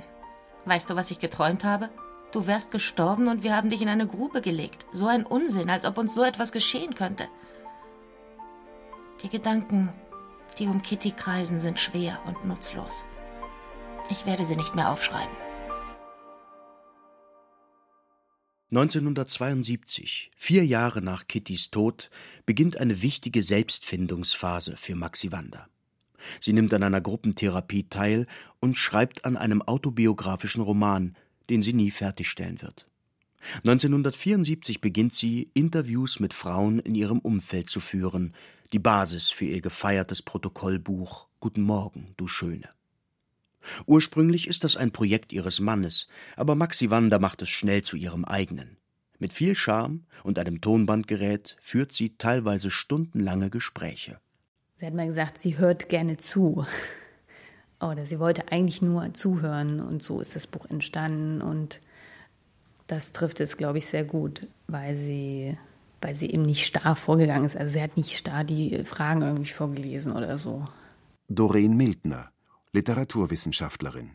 Weißt 0.66 0.90
du, 0.90 0.96
was 0.96 1.10
ich 1.10 1.18
geträumt 1.18 1.64
habe? 1.64 1.88
Du 2.30 2.46
wärst 2.46 2.70
gestorben 2.70 3.28
und 3.28 3.42
wir 3.42 3.56
haben 3.56 3.70
dich 3.70 3.80
in 3.80 3.88
eine 3.88 4.06
Grube 4.06 4.42
gelegt. 4.42 4.84
So 4.92 5.06
ein 5.06 5.24
Unsinn, 5.24 5.70
als 5.70 5.86
ob 5.86 5.96
uns 5.96 6.14
so 6.14 6.24
etwas 6.24 6.52
geschehen 6.52 6.94
könnte. 6.94 7.26
Die 9.22 9.30
Gedanken, 9.30 9.94
die 10.58 10.66
um 10.66 10.82
Kitty 10.82 11.12
kreisen, 11.12 11.58
sind 11.58 11.80
schwer 11.80 12.18
und 12.26 12.44
nutzlos. 12.44 13.06
Ich 14.10 14.26
werde 14.26 14.44
sie 14.44 14.56
nicht 14.56 14.74
mehr 14.74 14.90
aufschreiben. 14.90 15.43
1972, 18.76 20.32
vier 20.36 20.66
Jahre 20.66 21.00
nach 21.00 21.28
Kittys 21.28 21.70
Tod, 21.70 22.10
beginnt 22.44 22.76
eine 22.76 23.02
wichtige 23.02 23.40
Selbstfindungsphase 23.40 24.76
für 24.76 24.96
Maxi 24.96 25.30
Wander. 25.30 25.68
Sie 26.40 26.52
nimmt 26.52 26.74
an 26.74 26.82
einer 26.82 27.00
Gruppentherapie 27.00 27.88
teil 27.88 28.26
und 28.58 28.76
schreibt 28.76 29.26
an 29.26 29.36
einem 29.36 29.62
autobiografischen 29.62 30.60
Roman, 30.60 31.14
den 31.50 31.62
sie 31.62 31.72
nie 31.72 31.92
fertigstellen 31.92 32.62
wird. 32.62 32.88
1974 33.58 34.80
beginnt 34.80 35.14
sie, 35.14 35.50
Interviews 35.54 36.18
mit 36.18 36.34
Frauen 36.34 36.80
in 36.80 36.96
ihrem 36.96 37.20
Umfeld 37.20 37.70
zu 37.70 37.78
führen, 37.78 38.34
die 38.72 38.80
Basis 38.80 39.30
für 39.30 39.44
ihr 39.44 39.60
gefeiertes 39.60 40.20
Protokollbuch 40.22 41.28
Guten 41.38 41.62
Morgen, 41.62 42.08
du 42.16 42.26
Schöne. 42.26 42.73
Ursprünglich 43.86 44.48
ist 44.48 44.64
das 44.64 44.76
ein 44.76 44.92
Projekt 44.92 45.32
ihres 45.32 45.60
Mannes, 45.60 46.08
aber 46.36 46.54
Maxi 46.54 46.90
Wander 46.90 47.18
macht 47.18 47.42
es 47.42 47.48
schnell 47.48 47.82
zu 47.82 47.96
ihrem 47.96 48.24
eigenen. 48.24 48.76
Mit 49.18 49.32
viel 49.32 49.54
Charme 49.54 50.04
und 50.22 50.38
einem 50.38 50.60
Tonbandgerät 50.60 51.56
führt 51.60 51.92
sie 51.92 52.16
teilweise 52.16 52.70
stundenlange 52.70 53.50
Gespräche. 53.50 54.18
Sie 54.78 54.86
hat 54.86 54.94
mal 54.94 55.06
gesagt, 55.06 55.40
sie 55.40 55.56
hört 55.56 55.88
gerne 55.88 56.16
zu. 56.16 56.66
Oder 57.80 58.06
sie 58.06 58.18
wollte 58.18 58.50
eigentlich 58.50 58.82
nur 58.82 59.14
zuhören 59.14 59.80
und 59.80 60.02
so 60.02 60.20
ist 60.20 60.34
das 60.34 60.46
Buch 60.46 60.66
entstanden 60.66 61.42
und 61.42 61.80
das 62.86 63.12
trifft 63.12 63.40
es, 63.40 63.56
glaube 63.56 63.78
ich, 63.78 63.86
sehr 63.86 64.04
gut, 64.04 64.46
weil 64.66 64.96
sie, 64.96 65.56
weil 66.00 66.14
sie 66.16 66.30
eben 66.30 66.42
nicht 66.42 66.66
starr 66.66 66.96
vorgegangen 66.96 67.46
ist. 67.46 67.56
Also 67.56 67.72
sie 67.72 67.82
hat 67.82 67.96
nicht 67.96 68.16
starr 68.16 68.44
die 68.44 68.84
Fragen 68.84 69.22
irgendwie 69.22 69.50
vorgelesen 69.52 70.12
oder 70.12 70.36
so. 70.38 70.66
Doreen 71.28 71.76
Mildner, 71.76 72.30
Literaturwissenschaftlerin. 72.74 74.10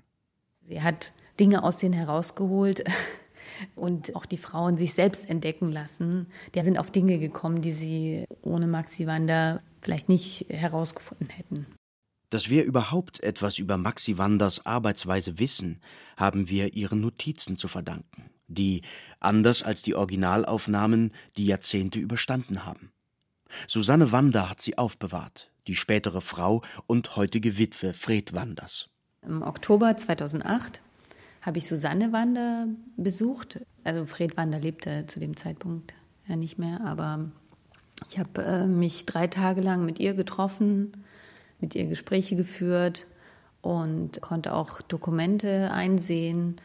Sie 0.67 0.81
hat 0.81 1.13
Dinge 1.39 1.63
aus 1.63 1.77
denen 1.77 1.93
herausgeholt 1.93 2.83
und 3.75 4.15
auch 4.15 4.25
die 4.25 4.37
Frauen 4.37 4.77
sich 4.77 4.93
selbst 4.93 5.27
entdecken 5.27 5.71
lassen. 5.71 6.27
Die 6.53 6.61
sind 6.61 6.77
auf 6.77 6.91
Dinge 6.91 7.17
gekommen, 7.17 7.61
die 7.61 7.73
sie 7.73 8.25
ohne 8.41 8.67
Maxi 8.67 9.07
Wander 9.07 9.63
vielleicht 9.81 10.09
nicht 10.09 10.45
herausgefunden 10.49 11.29
hätten. 11.29 11.65
Dass 12.29 12.49
wir 12.49 12.63
überhaupt 12.63 13.23
etwas 13.23 13.57
über 13.57 13.77
Maxi 13.77 14.19
Wanders 14.19 14.65
Arbeitsweise 14.65 15.39
wissen, 15.39 15.81
haben 16.15 16.49
wir 16.49 16.75
ihren 16.75 17.01
Notizen 17.01 17.57
zu 17.57 17.67
verdanken, 17.67 18.29
die, 18.47 18.83
anders 19.19 19.63
als 19.63 19.81
die 19.81 19.95
Originalaufnahmen, 19.95 21.13
die 21.37 21.45
Jahrzehnte 21.45 21.97
überstanden 21.97 22.65
haben. 22.65 22.91
Susanne 23.67 24.11
Wander 24.11 24.47
hat 24.47 24.61
sie 24.61 24.77
aufbewahrt, 24.77 25.48
die 25.67 25.75
spätere 25.75 26.21
Frau 26.21 26.61
und 26.87 27.15
heutige 27.15 27.57
Witwe 27.57 27.93
Fred 27.93 28.33
Wanders. 28.33 28.89
Im 29.21 29.41
Oktober 29.41 29.95
2008 29.97 30.81
habe 31.41 31.57
ich 31.57 31.67
Susanne 31.67 32.11
Wander 32.11 32.67
besucht. 32.97 33.59
Also 33.83 34.05
Fred 34.05 34.37
Wander 34.37 34.59
lebte 34.59 35.05
zu 35.07 35.19
dem 35.19 35.35
Zeitpunkt 35.37 35.93
ja 36.27 36.35
nicht 36.35 36.57
mehr, 36.57 36.81
aber 36.85 37.31
ich 38.07 38.19
habe 38.19 38.41
äh, 38.43 38.65
mich 38.65 39.05
drei 39.05 39.27
Tage 39.27 39.61
lang 39.61 39.85
mit 39.85 39.99
ihr 39.99 40.13
getroffen, 40.13 40.91
mit 41.59 41.75
ihr 41.75 41.87
Gespräche 41.87 42.35
geführt 42.35 43.05
und 43.61 44.21
konnte 44.21 44.53
auch 44.53 44.81
Dokumente 44.81 45.71
einsehen, 45.71 46.57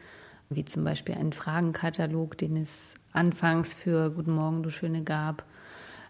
wie 0.49 0.63
zum 0.63 0.83
Beispiel 0.83 1.15
einen 1.15 1.33
Fragenkatalog, 1.33 2.37
den 2.37 2.55
es 2.55 2.95
anfangs 3.11 3.73
für 3.73 4.11
Guten 4.11 4.33
Morgen, 4.33 4.63
du 4.63 4.69
Schöne 4.69 5.03
gab, 5.03 5.43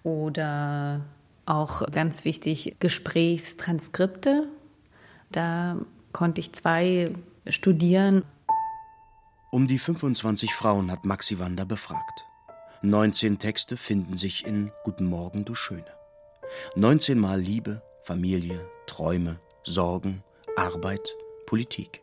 oder 0.03 1.01
auch 1.45 1.85
ganz 1.91 2.25
wichtig 2.25 2.75
Gesprächstranskripte. 2.79 4.47
Da 5.31 5.77
konnte 6.11 6.41
ich 6.41 6.53
zwei 6.53 7.11
studieren. 7.47 8.23
Um 9.51 9.67
die 9.67 9.79
25 9.79 10.53
Frauen 10.53 10.91
hat 10.91 11.05
Maxi 11.05 11.39
Wander 11.39 11.65
befragt. 11.65 12.25
19 12.81 13.39
Texte 13.39 13.77
finden 13.77 14.17
sich 14.17 14.45
in 14.45 14.71
Guten 14.83 15.05
Morgen, 15.05 15.45
du 15.45 15.55
Schöne. 15.55 15.85
19 16.75 17.17
Mal 17.17 17.39
Liebe, 17.39 17.81
Familie, 18.03 18.69
Träume, 18.85 19.39
Sorgen, 19.63 20.23
Arbeit, 20.55 21.15
Politik. 21.45 22.01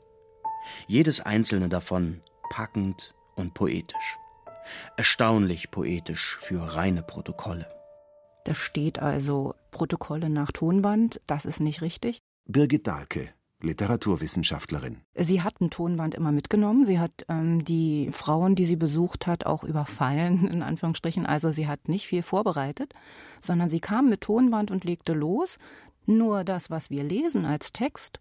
Jedes 0.87 1.21
einzelne 1.21 1.69
davon 1.69 2.23
packend 2.51 3.15
und 3.35 3.55
poetisch. 3.55 4.19
Erstaunlich 4.97 5.71
poetisch 5.71 6.39
für 6.43 6.75
reine 6.75 7.03
Protokolle. 7.03 7.67
Da 8.45 8.55
steht 8.55 8.99
also 8.99 9.55
Protokolle 9.71 10.29
nach 10.29 10.53
Tonband, 10.53 11.21
das 11.27 11.45
ist 11.45 11.61
nicht 11.61 11.83
richtig. 11.83 12.21
Birgit 12.47 12.87
Dahlke, 12.87 13.29
Literaturwissenschaftlerin. 13.61 15.03
Sie 15.15 15.43
hat 15.43 15.61
ein 15.61 15.71
Tonband 15.71 16.15
immer 16.15 16.33
mitgenommen. 16.33 16.85
Sie 16.85 16.99
hat 16.99 17.25
ähm, 17.29 17.65
die 17.65 18.11
Frauen, 18.11 18.57
die 18.57 18.65
sie 18.65 18.77
besucht 18.77 19.27
hat, 19.27 19.47
auch 19.47 19.63
überfallen, 19.65 20.49
in 20.51 20.63
Anführungsstrichen. 20.63 21.27
Also 21.27 21.51
sie 21.51 21.69
hat 21.69 21.89
nicht 21.89 22.07
viel 22.07 22.23
vorbereitet, 22.23 22.95
sondern 23.41 23.71
sie 23.71 23.81
kam 23.81 24.09
mit 24.09 24.23
Tonband 24.23 24.71
und 24.71 24.85
legte 24.85 25.13
los. 25.13 25.59
Nur 26.05 26.43
das, 26.43 26.71
was 26.71 26.91
wir 26.91 27.05
lesen 27.05 27.47
als 27.47 27.73
Text, 27.73 28.19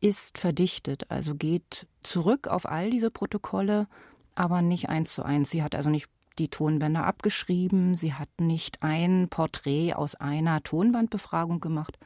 ist 0.00 0.38
verdichtet, 0.38 1.10
also 1.10 1.34
geht 1.34 1.86
zurück 2.02 2.46
auf 2.48 2.66
all 2.66 2.90
diese 2.90 3.10
Protokolle, 3.10 3.88
aber 4.34 4.62
nicht 4.62 4.88
eins 4.88 5.14
zu 5.14 5.24
eins. 5.24 5.50
Sie 5.50 5.62
hat 5.62 5.74
also 5.74 5.90
nicht 5.90 6.08
die 6.38 6.48
Tonbänder 6.48 7.04
abgeschrieben, 7.04 7.96
sie 7.96 8.14
hat 8.14 8.28
nicht 8.38 8.82
ein 8.82 9.28
Porträt 9.28 9.94
aus 9.94 10.14
einer 10.14 10.62
Tonbandbefragung 10.62 11.60
gemacht, 11.60 11.98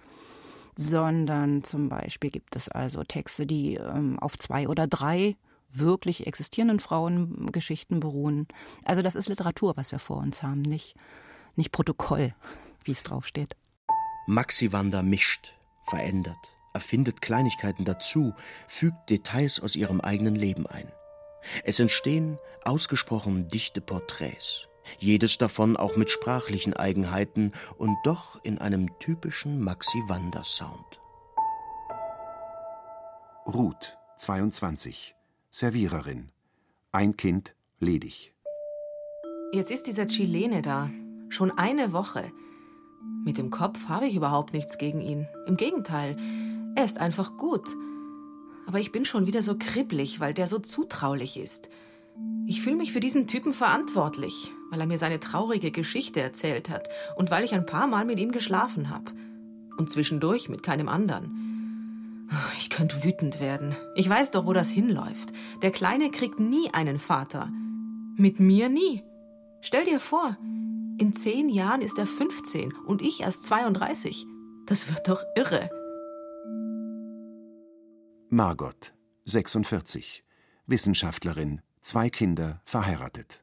sondern 0.76 1.64
zum 1.64 1.88
Beispiel 1.88 2.30
gibt 2.30 2.56
es 2.56 2.68
also 2.68 3.04
Texte, 3.04 3.46
die 3.46 3.74
ähm, 3.74 4.18
auf 4.18 4.38
zwei 4.38 4.68
oder 4.68 4.86
drei 4.86 5.36
wirklich 5.72 6.26
existierenden 6.26 6.80
Frauengeschichten 6.80 8.00
beruhen. 8.00 8.48
Also 8.84 9.02
das 9.02 9.14
ist 9.14 9.28
Literatur, 9.28 9.76
was 9.76 9.92
wir 9.92 9.98
vor 9.98 10.18
uns 10.18 10.42
haben, 10.42 10.62
nicht, 10.62 10.94
nicht 11.56 11.72
Protokoll, 11.72 12.34
wie 12.84 12.92
es 12.92 13.02
draufsteht. 13.02 13.56
Maxi 14.26 14.72
Wander 14.72 15.02
mischt, 15.02 15.54
verändert, 15.88 16.38
erfindet 16.72 17.20
Kleinigkeiten 17.20 17.84
dazu, 17.84 18.34
fügt 18.68 19.10
Details 19.10 19.60
aus 19.60 19.76
ihrem 19.76 20.00
eigenen 20.00 20.34
Leben 20.34 20.66
ein. 20.66 20.90
Es 21.64 21.78
entstehen 21.78 22.38
ausgesprochen 22.64 23.48
dichte 23.48 23.80
Porträts, 23.80 24.68
jedes 24.98 25.38
davon 25.38 25.76
auch 25.76 25.96
mit 25.96 26.10
sprachlichen 26.10 26.74
Eigenheiten 26.74 27.52
und 27.78 27.96
doch 28.04 28.42
in 28.44 28.58
einem 28.58 28.98
typischen 28.98 29.60
Maxi 29.60 29.98
Wander 30.08 30.44
Sound. 30.44 31.00
Ruth, 33.46 33.96
22, 34.18 35.14
Serviererin. 35.50 36.30
Ein 36.92 37.16
Kind, 37.16 37.54
ledig. 37.78 38.32
Jetzt 39.52 39.70
ist 39.70 39.86
dieser 39.86 40.06
Chilene 40.06 40.62
da. 40.62 40.90
Schon 41.28 41.50
eine 41.50 41.92
Woche. 41.92 42.30
Mit 43.24 43.38
dem 43.38 43.50
Kopf 43.50 43.88
habe 43.88 44.06
ich 44.06 44.14
überhaupt 44.14 44.52
nichts 44.52 44.78
gegen 44.78 45.00
ihn. 45.00 45.26
Im 45.46 45.56
Gegenteil, 45.56 46.16
er 46.76 46.84
ist 46.84 46.98
einfach 46.98 47.36
gut. 47.36 47.74
Aber 48.70 48.78
ich 48.78 48.92
bin 48.92 49.04
schon 49.04 49.26
wieder 49.26 49.42
so 49.42 49.56
kribblig, 49.58 50.20
weil 50.20 50.32
der 50.32 50.46
so 50.46 50.60
zutraulich 50.60 51.36
ist. 51.36 51.70
Ich 52.46 52.62
fühle 52.62 52.76
mich 52.76 52.92
für 52.92 53.00
diesen 53.00 53.26
Typen 53.26 53.52
verantwortlich, 53.52 54.52
weil 54.70 54.80
er 54.80 54.86
mir 54.86 54.96
seine 54.96 55.18
traurige 55.18 55.72
Geschichte 55.72 56.20
erzählt 56.20 56.70
hat 56.70 56.88
und 57.16 57.32
weil 57.32 57.42
ich 57.42 57.52
ein 57.52 57.66
paar 57.66 57.88
Mal 57.88 58.04
mit 58.04 58.20
ihm 58.20 58.30
geschlafen 58.30 58.88
habe. 58.88 59.10
Und 59.76 59.90
zwischendurch 59.90 60.48
mit 60.48 60.62
keinem 60.62 60.88
anderen. 60.88 62.28
Ich 62.58 62.70
könnte 62.70 63.02
wütend 63.02 63.40
werden. 63.40 63.74
Ich 63.96 64.08
weiß 64.08 64.30
doch, 64.30 64.46
wo 64.46 64.52
das 64.52 64.70
hinläuft. 64.70 65.32
Der 65.62 65.72
Kleine 65.72 66.12
kriegt 66.12 66.38
nie 66.38 66.72
einen 66.72 67.00
Vater. 67.00 67.50
Mit 68.14 68.38
mir 68.38 68.68
nie. 68.68 69.02
Stell 69.62 69.84
dir 69.84 69.98
vor, 69.98 70.36
In 70.96 71.12
zehn 71.12 71.48
Jahren 71.48 71.80
ist 71.80 71.98
er 71.98 72.06
15 72.06 72.72
und 72.86 73.02
ich 73.02 73.22
erst 73.22 73.46
32. 73.46 74.26
Das 74.66 74.88
wird 74.88 75.08
doch 75.08 75.24
irre. 75.34 75.70
Margot, 78.32 78.94
46, 79.24 80.22
Wissenschaftlerin, 80.66 81.62
zwei 81.80 82.10
Kinder, 82.10 82.62
verheiratet. 82.64 83.42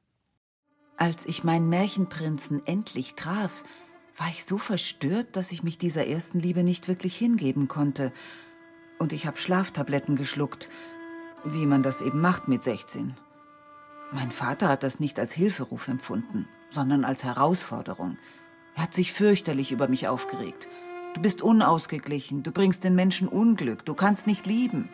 Als 0.96 1.25
ich 1.25 1.44
meinen 1.44 1.67
Märchenprinzen 1.67 2.65
endlich 2.65 3.15
traf, 3.15 3.65
war 4.17 4.29
ich 4.29 4.46
so 4.46 4.58
verstört, 4.58 5.36
dass 5.36 5.51
ich 5.51 5.62
mich 5.62 5.77
dieser 5.77 6.08
ersten 6.08 6.39
Liebe 6.39 6.63
nicht 6.63 6.88
wirklich 6.88 7.17
hingeben 7.17 7.67
konnte. 7.67 8.13
Und 8.98 9.12
ich 9.12 9.27
habe 9.27 9.38
Schlaftabletten 9.38 10.15
geschluckt, 10.15 10.70
wie 11.44 11.65
man 11.65 11.84
das 11.84 12.01
eben 12.01 12.22
macht 12.22 12.48
mit 12.48 12.63
16. 12.63 13.13
Mein 14.13 14.32
Vater 14.32 14.70
hat 14.70 14.84
das 14.84 15.01
nicht 15.01 15.20
als 15.20 15.34
Hilferuf 15.34 15.89
empfunden, 15.89 16.48
sondern 16.70 17.03
als 17.03 17.25
Herausforderung. 17.25 18.17
Er 18.75 18.84
hat 18.84 18.94
sich 18.94 19.12
fürchterlich 19.12 19.74
über 19.74 19.89
mich 19.89 20.08
aufgeregt. 20.08 20.70
Du 21.18 21.24
bist 21.24 21.42
unausgeglichen, 21.42 22.44
du 22.44 22.52
bringst 22.52 22.84
den 22.84 22.94
Menschen 22.94 23.28
Unglück, 23.28 23.84
du 23.84 23.96
kannst 23.96 24.28
nicht 24.28 24.46
lieben. 24.46 24.88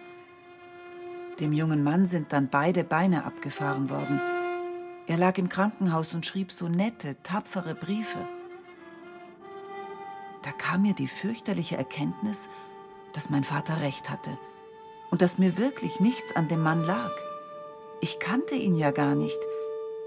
Dem 1.42 1.52
jungen 1.52 1.84
Mann 1.84 2.06
sind 2.06 2.32
dann 2.32 2.48
beide 2.48 2.86
Beine 2.86 3.26
abgefahren 3.26 3.90
worden. 3.90 4.22
Er 5.06 5.18
lag 5.18 5.38
im 5.38 5.50
Krankenhaus 5.50 6.14
und 6.14 6.26
schrieb 6.26 6.54
so 6.54 6.70
nette, 6.70 7.18
tapfere 7.24 7.76
Briefe. 7.76 8.20
Da 10.44 10.54
kam 10.54 10.84
mir 10.84 10.94
die 10.94 11.10
fürchterliche 11.10 11.76
Erkenntnis, 11.76 12.48
dass 13.12 13.30
mein 13.30 13.44
Vater 13.44 13.82
recht 13.82 14.10
hatte 14.10 14.38
und 15.12 15.22
dass 15.22 15.38
mir 15.38 15.58
wirklich 15.58 16.00
nichts 16.00 16.38
an 16.38 16.48
dem 16.48 16.64
Mann 16.64 16.86
lag. 16.86 17.12
Ich 18.00 18.20
kannte 18.20 18.56
ihn 18.56 18.78
ja 18.78 18.92
gar 18.92 19.16
nicht. 19.16 19.40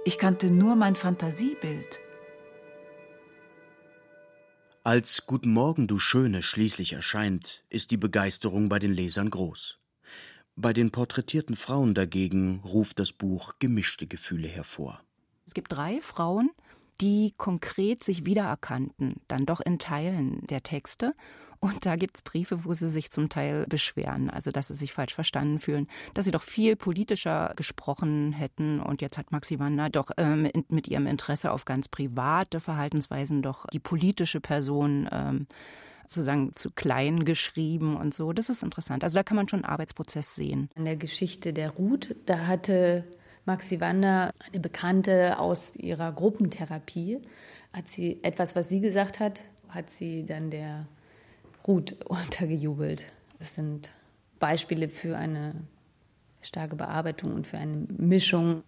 Ich 0.06 0.16
kannte 0.16 0.50
nur 0.50 0.76
mein 0.76 0.96
Fantasiebild. 0.96 2.00
Als 4.86 5.26
Guten 5.26 5.50
Morgen, 5.50 5.88
du 5.88 5.98
Schöne 5.98 6.44
schließlich 6.44 6.92
erscheint, 6.92 7.64
ist 7.70 7.90
die 7.90 7.96
Begeisterung 7.96 8.68
bei 8.68 8.78
den 8.78 8.92
Lesern 8.92 9.30
groß. 9.30 9.80
Bei 10.54 10.72
den 10.72 10.92
porträtierten 10.92 11.56
Frauen 11.56 11.92
dagegen 11.92 12.60
ruft 12.64 13.00
das 13.00 13.12
Buch 13.12 13.54
gemischte 13.58 14.06
Gefühle 14.06 14.46
hervor. 14.46 15.02
Es 15.44 15.54
gibt 15.54 15.72
drei 15.72 16.00
Frauen, 16.00 16.50
die 17.00 17.34
konkret 17.36 18.04
sich 18.04 18.26
wiedererkannten, 18.26 19.16
dann 19.26 19.44
doch 19.44 19.60
in 19.60 19.80
Teilen 19.80 20.46
der 20.46 20.62
Texte. 20.62 21.16
Und 21.60 21.86
da 21.86 21.96
gibt 21.96 22.16
es 22.16 22.22
Briefe, 22.22 22.64
wo 22.64 22.74
sie 22.74 22.88
sich 22.88 23.10
zum 23.10 23.28
Teil 23.28 23.66
beschweren, 23.68 24.30
also 24.30 24.50
dass 24.50 24.68
sie 24.68 24.74
sich 24.74 24.92
falsch 24.92 25.14
verstanden 25.14 25.58
fühlen, 25.58 25.88
dass 26.14 26.24
sie 26.24 26.30
doch 26.30 26.42
viel 26.42 26.76
politischer 26.76 27.52
gesprochen 27.56 28.32
hätten. 28.32 28.80
Und 28.80 29.00
jetzt 29.00 29.18
hat 29.18 29.32
Maxi 29.32 29.58
Wander 29.58 29.90
doch 29.90 30.10
ähm, 30.16 30.50
mit 30.68 30.88
ihrem 30.88 31.06
Interesse 31.06 31.52
auf 31.52 31.64
ganz 31.64 31.88
private 31.88 32.60
Verhaltensweisen 32.60 33.42
doch 33.42 33.66
die 33.66 33.78
politische 33.78 34.40
Person 34.40 35.08
ähm, 35.10 35.46
sozusagen 36.08 36.52
zu 36.54 36.70
klein 36.70 37.24
geschrieben 37.24 37.96
und 37.96 38.14
so. 38.14 38.32
Das 38.32 38.48
ist 38.48 38.62
interessant. 38.62 39.04
Also 39.04 39.16
da 39.16 39.22
kann 39.22 39.36
man 39.36 39.48
schon 39.48 39.64
einen 39.64 39.72
Arbeitsprozess 39.72 40.34
sehen. 40.34 40.70
An 40.76 40.84
der 40.84 40.96
Geschichte 40.96 41.52
der 41.52 41.70
Ruth, 41.70 42.14
da 42.26 42.46
hatte 42.46 43.04
Maxi 43.44 43.80
Wander, 43.80 44.32
eine 44.46 44.60
Bekannte 44.60 45.38
aus 45.38 45.74
ihrer 45.76 46.12
Gruppentherapie, 46.12 47.20
hat 47.72 47.88
sie 47.88 48.18
etwas, 48.22 48.56
was 48.56 48.68
sie 48.68 48.80
gesagt 48.80 49.20
hat, 49.20 49.40
hat 49.68 49.90
sie 49.90 50.24
dann 50.24 50.50
der 50.50 50.86
Ruth 51.66 51.96
untergejubelt. 52.06 53.04
Das 53.38 53.54
sind 53.54 53.88
Beispiele 54.38 54.88
für 54.88 55.16
eine 55.16 55.54
starke 56.40 56.76
Bearbeitung 56.76 57.34
und 57.34 57.46
für 57.46 57.58
eine 57.58 57.86
Mischung. 57.96 58.62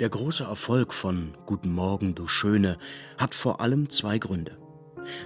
Der 0.00 0.08
große 0.08 0.44
Erfolg 0.44 0.94
von 0.94 1.36
Guten 1.46 1.72
Morgen, 1.72 2.14
du 2.14 2.28
Schöne 2.28 2.78
hat 3.16 3.34
vor 3.34 3.60
allem 3.60 3.90
zwei 3.90 4.18
Gründe. 4.18 4.56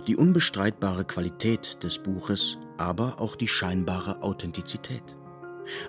Die 0.07 0.17
unbestreitbare 0.17 1.05
Qualität 1.05 1.83
des 1.83 1.99
Buches, 1.99 2.57
aber 2.79 3.21
auch 3.21 3.37
die 3.37 3.49
scheinbare 3.49 4.23
Authentizität. 4.23 5.03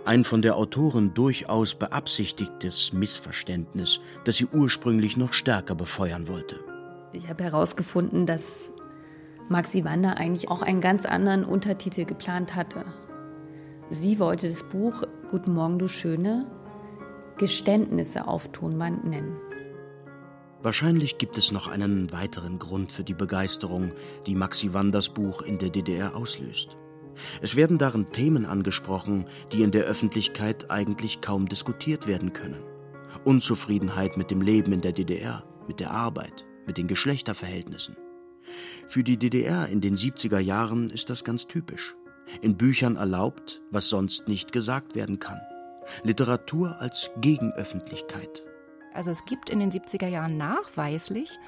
Ein 0.06 0.23
von 0.23 0.41
der 0.41 0.58
Autorin 0.58 1.13
durchaus 1.13 1.76
beabsichtigtes 1.76 2.91
Missverständnis, 2.93 4.02
das 4.26 4.36
sie 4.36 4.45
ursprünglich 4.45 5.17
noch 5.17 5.34
stärker 5.34 5.76
befeuern 5.76 6.28
wollte. 6.28 6.72
Ich 7.13 7.30
habe 7.30 7.43
herausgefunden, 7.43 8.26
dass 8.26 8.71
Maxi 9.47 9.86
Wander 9.86 10.17
eigentlich 10.17 10.49
auch 10.49 10.63
einen 10.63 10.82
ganz 10.82 11.06
anderen 11.06 11.45
Untertitel 11.45 12.06
geplant 12.06 12.56
hatte. 12.56 12.86
Sie 13.91 14.17
wollte 14.17 14.49
das 14.49 14.63
Buch 14.63 15.04
Guten 15.30 15.54
Morgen, 15.54 15.78
du 15.78 15.88
Schöne 15.88 16.47
Geständnisse 17.38 18.28
auf 18.28 18.52
Tonband 18.52 19.06
nennen. 19.06 19.36
Wahrscheinlich 20.62 21.17
gibt 21.17 21.38
es 21.38 21.52
noch 21.52 21.67
einen 21.67 22.12
weiteren 22.12 22.58
Grund 22.58 22.91
für 22.91 23.04
die 23.04 23.13
Begeisterung, 23.13 23.91
die 24.26 24.36
Maxi 24.36 24.73
Wanders 24.73 25.10
Buch 25.10 25.41
in 25.41 25.60
der 25.60 25.69
DDR 25.69 26.15
auslöst. 26.15 26.78
Es 27.41 27.56
werden 27.56 27.78
darin 27.78 28.12
Themen 28.12 28.45
angesprochen, 28.45 29.26
die 29.52 29.62
in 29.62 29.71
der 29.71 29.84
Öffentlichkeit 29.84 30.71
eigentlich 30.71 31.21
kaum 31.21 31.47
diskutiert 31.47 32.08
werden 32.08 32.34
können. 32.34 32.63
Unzufriedenheit 33.23 34.17
mit 34.17 34.32
dem 34.32 34.41
Leben 34.41 34.71
in 34.71 34.82
der 34.82 34.93
DDR, 34.93 35.43
mit 35.67 35.80
der 35.80 35.91
Arbeit, 35.91 36.45
mit 36.65 36.78
den 36.78 36.88
Geschlechterverhältnissen. 36.88 37.95
Für 38.88 39.04
die 39.04 39.17
DDR 39.17 39.67
in 39.69 39.82
den 39.82 39.95
70er 39.95 40.39
Jahren 40.39 40.89
ist 40.89 41.10
das 41.10 41.23
ganz 41.23 41.47
typisch. 41.47 41.95
In 42.41 42.58
Büchern 42.58 42.95
erlaubt, 42.95 43.62
was 43.71 43.89
sonst 43.89 44.28
nicht 44.28 44.52
gesagt 44.52 44.95
werden 44.95 45.19
kann. 45.19 45.41
Literatur 46.04 46.80
als 46.80 47.12
Gegenöffentlichkeit. 47.17 48.43
Also 48.93 49.12
es 49.12 49.26
gibt 49.26 49.49
in 49.49 49.60
den 49.60 49.71
70er 49.71 50.08
Jahren 50.08 50.38
nachweislich 50.38 51.39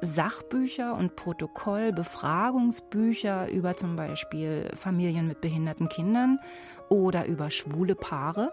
Sachbücher 0.00 0.94
und 0.96 1.16
Protokoll, 1.16 1.92
Befragungsbücher 1.92 3.50
über 3.50 3.76
zum 3.76 3.96
Beispiel 3.96 4.70
Familien 4.74 5.28
mit 5.28 5.40
behinderten 5.40 5.88
Kindern 5.88 6.40
oder 6.88 7.26
über 7.26 7.50
schwule 7.50 7.94
Paare, 7.94 8.52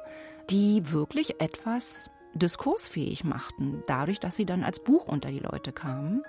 die 0.49 0.91
wirklich 0.91 1.41
etwas 1.41 2.09
diskursfähig 2.33 3.23
machten, 3.23 3.83
dadurch, 3.87 4.19
dass 4.19 4.35
sie 4.35 4.45
dann 4.45 4.63
als 4.63 4.83
Buch 4.83 5.07
unter 5.07 5.29
die 5.29 5.39
Leute 5.39 5.71
kamen. 5.71 6.23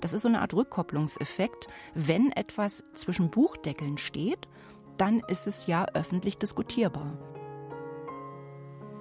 Das 0.00 0.12
ist 0.12 0.22
so 0.22 0.28
eine 0.28 0.40
Art 0.40 0.54
Rückkopplungseffekt. 0.54 1.68
Wenn 1.94 2.30
etwas 2.32 2.84
zwischen 2.94 3.30
Buchdeckeln 3.30 3.98
steht, 3.98 4.48
dann 4.96 5.22
ist 5.28 5.46
es 5.46 5.66
ja 5.66 5.86
öffentlich 5.94 6.38
diskutierbar. 6.38 7.16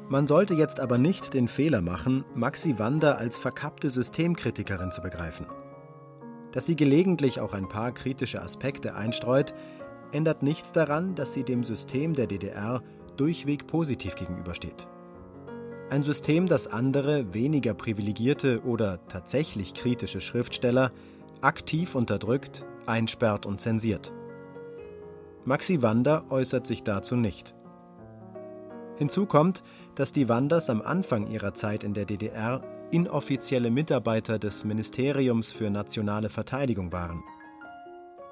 Man 0.08 0.28
sollte 0.28 0.54
jetzt 0.54 0.80
aber 0.80 0.98
nicht 0.98 1.34
den 1.34 1.48
Fehler 1.48 1.82
machen, 1.82 2.26
Maxi 2.36 2.78
Wander 2.78 3.18
als 3.18 3.38
verkappte 3.38 3.90
Systemkritikerin 3.90 4.92
zu 4.92 5.02
begreifen. 5.02 5.48
Dass 6.52 6.68
sie 6.68 6.76
gelegentlich 6.76 7.40
auch 7.40 7.54
ein 7.54 7.68
paar 7.68 7.92
kritische 7.92 8.42
Aspekte 8.42 8.96
einstreut, 8.96 9.54
ändert 10.12 10.44
nichts 10.44 10.72
daran, 10.72 11.16
dass 11.16 11.34
sie 11.34 11.44
dem 11.44 11.64
System 11.64 12.14
der 12.14 12.28
DDR 12.28 12.84
durchweg 13.18 13.68
positiv 13.68 14.16
gegenübersteht. 14.16 14.88
Ein 15.90 16.02
System, 16.02 16.48
das 16.48 16.66
andere, 16.66 17.34
weniger 17.36 17.76
privilegierte 17.76 18.64
oder 18.64 19.06
tatsächlich 19.08 19.76
kritische 19.76 20.20
Schriftsteller 20.20 20.92
aktiv 21.42 21.94
unterdrückt, 21.94 22.66
einsperrt 22.88 23.46
und 23.46 23.62
zensiert. 23.62 24.12
Maxi 25.44 25.84
Wander 25.84 26.26
äußert 26.32 26.66
sich 26.66 26.82
dazu 26.82 27.16
nicht. 27.16 27.54
Hinzu 28.98 29.28
kommt, 29.28 29.62
dass 29.94 30.12
die 30.12 30.28
Wanders 30.28 30.72
am 30.72 30.82
Anfang 30.82 31.28
ihrer 31.28 31.54
Zeit 31.54 31.84
in 31.84 31.94
der 31.94 32.06
DDR 32.06 32.62
inoffizielle 32.90 33.70
Mitarbeiter 33.70 34.40
des 34.40 34.64
Ministeriums 34.64 35.52
für 35.52 35.70
nationale 35.70 36.30
Verteidigung 36.30 36.92
waren. 36.92 37.24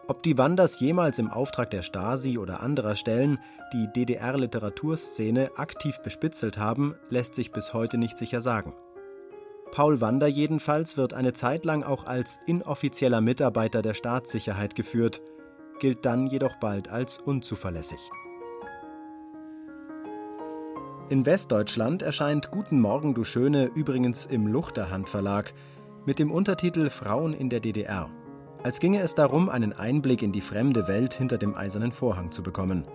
Ob 0.07 0.21
die 0.21 0.37
Wanders 0.37 0.81
jemals 0.81 1.17
im 1.17 1.29
Auftrag 1.29 1.71
der 1.71 1.81
Stasi 1.81 2.37
oder 2.37 2.61
anderer 2.61 2.97
Stellen 2.97 3.39
die 3.71 3.87
DDR-Literaturszene 3.87 5.51
aktiv 5.55 5.99
bespitzelt 6.03 6.57
haben, 6.57 6.95
lässt 7.09 7.35
sich 7.35 7.51
bis 7.51 7.73
heute 7.73 7.97
nicht 7.97 8.17
sicher 8.17 8.41
sagen. 8.41 8.73
Paul 9.71 10.01
Wander 10.01 10.27
jedenfalls 10.27 10.97
wird 10.97 11.13
eine 11.13 11.31
Zeit 11.33 11.63
lang 11.63 11.83
auch 11.83 12.05
als 12.05 12.39
inoffizieller 12.45 13.21
Mitarbeiter 13.21 13.81
der 13.81 13.93
Staatssicherheit 13.93 14.75
geführt, 14.75 15.21
gilt 15.79 16.05
dann 16.05 16.27
jedoch 16.27 16.57
bald 16.57 16.89
als 16.89 17.17
unzuverlässig. 17.17 18.11
In 21.09 21.25
Westdeutschland 21.25 22.01
erscheint 22.01 22.51
Guten 22.51 22.79
Morgen, 22.79 23.13
du 23.13 23.23
Schöne 23.23 23.71
übrigens 23.73 24.25
im 24.25 24.47
Luchterhand 24.47 25.09
Verlag 25.09 25.53
mit 26.05 26.19
dem 26.19 26.31
Untertitel 26.31 26.89
Frauen 26.89 27.33
in 27.33 27.49
der 27.49 27.59
DDR, 27.61 28.09
als 28.63 28.80
ginge 28.80 29.02
es 29.02 29.13
darum, 29.13 29.49
einen 29.49 29.73
Einblick 29.73 30.21
in 30.21 30.32
die 30.32 30.41
fremde 30.41 30.88
Welt 30.88 31.13
hinter 31.13 31.38
dem 31.38 31.54
eisernen 31.54 31.91
Vorhang 31.91 32.32
zu 32.32 32.41
bekommen. 32.41 32.86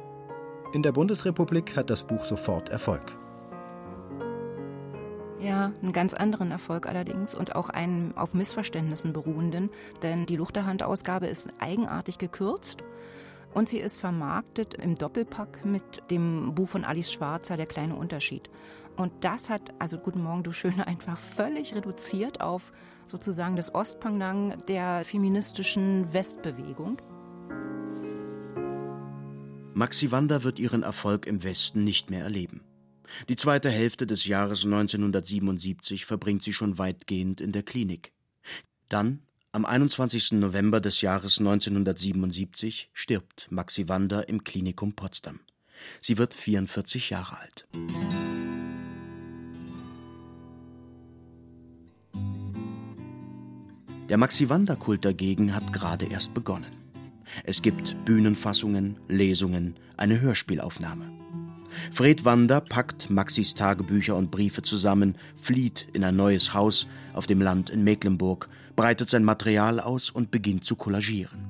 In 0.73 0.83
der 0.83 0.93
Bundesrepublik 0.93 1.77
hat 1.77 1.91
das 1.91 2.07
Buch 2.07 2.25
sofort 2.25 2.71
Erfolg. 2.71 3.17
Ja, 5.41 5.73
einen 5.83 5.93
ganz 5.93 6.15
anderen 6.15 6.51
Erfolg 6.51 6.87
allerdings 6.87 7.35
und 7.35 7.55
auch 7.55 7.69
einen 7.69 8.17
auf 8.17 8.35
Missverständnissen 8.35 9.13
beruhenden, 9.13 9.71
denn 10.03 10.27
die 10.27 10.37
Luchterhand-Ausgabe 10.37 11.27
ist 11.27 11.49
eigenartig 11.61 12.19
gekürzt 12.19 12.83
Und 13.55 13.69
sie 13.69 13.79
ist 13.79 13.99
vermarktet 13.99 14.75
im 14.75 14.97
Doppelpack 14.97 15.65
mit 15.65 16.03
dem 16.11 16.55
Buch 16.55 16.69
von 16.69 16.85
Alice 16.85 17.13
Schwarzer, 17.13 17.57
Der 17.57 17.67
kleine 17.67 17.95
Unterschied. 17.95 18.51
Und 18.97 19.13
das 19.21 19.49
hat, 19.49 19.73
also 19.79 19.97
Guten 19.99 20.23
Morgen, 20.23 20.43
du 20.43 20.53
Schöne, 20.53 20.87
einfach 20.87 21.17
völlig 21.17 21.75
reduziert 21.75 22.41
auf 22.41 22.73
sozusagen 23.09 23.57
das 23.57 23.75
Ostpendant 23.75 24.69
der 24.69 25.05
feministischen 25.05 26.13
Westbewegung. 26.13 27.01
Maxi 29.75 30.11
Wander 30.11 30.43
wird 30.43 30.59
ihren 30.59 30.83
Erfolg 30.83 31.27
im 31.27 31.43
Westen 31.43 31.85
nicht 31.85 32.11
mehr 32.11 32.25
erleben. 32.25 32.63
Die 33.29 33.37
zweite 33.37 33.71
Hälfte 33.71 34.07
des 34.07 34.27
Jahres 34.27 34.65
1977 34.65 36.05
verbringt 36.05 36.43
sie 36.43 36.53
schon 36.53 36.79
weitgehend 36.79 37.41
in 37.41 37.53
der 37.53 37.63
Klinik. 37.63 38.13
Dann, 38.89 39.23
am 39.53 39.65
21. 39.65 40.33
November 40.33 40.81
des 40.81 41.01
Jahres 41.01 41.39
1977, 41.39 42.91
stirbt 42.93 43.47
Maxi 43.51 43.89
Wander 43.89 44.29
im 44.29 44.45
Klinikum 44.45 44.95
Potsdam. 44.95 45.41
Sie 46.01 46.19
wird 46.19 46.35
44 46.35 47.11
Jahre 47.11 47.39
alt. 47.39 47.67
Der 54.09 54.17
Maxi-Wander-Kult 54.17 55.05
dagegen 55.05 55.55
hat 55.55 55.73
gerade 55.73 56.07
erst 56.07 56.33
begonnen. 56.33 56.71
Es 57.45 57.61
gibt 57.61 57.95
Bühnenfassungen, 58.07 58.97
Lesungen, 59.07 59.75
eine 59.99 60.21
Hörspielaufnahme. 60.21 61.13
Fred 61.93 62.25
Wander 62.25 62.63
packt 62.63 63.11
Maxis 63.11 63.55
Tagebücher 63.55 64.17
und 64.17 64.31
Briefe 64.31 64.63
zusammen, 64.63 65.17
flieht 65.37 65.87
in 65.93 66.05
ein 66.05 66.17
neues 66.17 66.55
Haus 66.55 66.87
auf 67.13 67.27
dem 67.27 67.43
Land 67.43 67.69
in 67.69 67.85
Mecklenburg, 67.85 68.49
breitet 68.77 69.11
sein 69.11 69.25
Material 69.25 69.79
aus 69.79 70.09
und 70.09 70.31
beginnt 70.31 70.65
zu 70.65 70.75
kollagieren. 70.75 71.47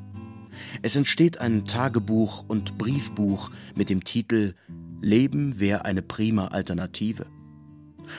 Es 0.83 0.97
entsteht 0.97 1.41
ein 1.41 1.65
Tagebuch 1.65 2.45
und 2.49 2.77
Briefbuch 2.77 3.53
mit 3.77 3.89
dem 3.89 4.03
Titel 4.03 4.55
Leben 5.01 5.61
wäre 5.61 5.85
eine 5.85 6.03
prima 6.03 6.49
Alternative. 6.49 7.27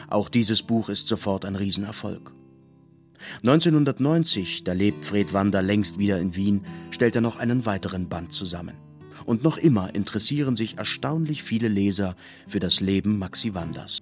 Auch 0.07 0.29
dieses 0.29 0.63
Buch 0.63 0.87
ist 0.87 1.09
sofort 1.09 1.43
ein 1.43 1.57
Riesenerfolg. 1.57 2.31
1990, 3.43 4.63
da 4.63 4.73
lebt 4.73 5.05
Fred 5.05 5.33
Wander 5.33 5.61
längst 5.61 5.97
wieder 5.97 6.19
in 6.19 6.35
Wien, 6.35 6.65
stellt 6.91 7.15
er 7.15 7.21
noch 7.21 7.37
einen 7.37 7.65
weiteren 7.65 8.09
Band 8.09 8.33
zusammen. 8.33 8.75
Und 9.25 9.43
noch 9.43 9.57
immer 9.57 9.93
interessieren 9.93 10.55
sich 10.55 10.77
erstaunlich 10.77 11.43
viele 11.43 11.67
Leser 11.67 12.15
für 12.47 12.59
das 12.59 12.79
Leben 12.79 13.17
Maxi 13.19 13.53
Wanders. 13.53 14.01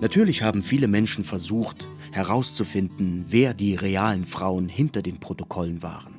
Natürlich 0.00 0.42
haben 0.42 0.62
viele 0.62 0.88
Menschen 0.88 1.22
versucht, 1.22 1.86
herauszufinden, 2.10 3.26
wer 3.28 3.54
die 3.54 3.76
realen 3.76 4.26
Frauen 4.26 4.68
hinter 4.68 5.00
den 5.00 5.20
Protokollen 5.20 5.82
waren, 5.82 6.14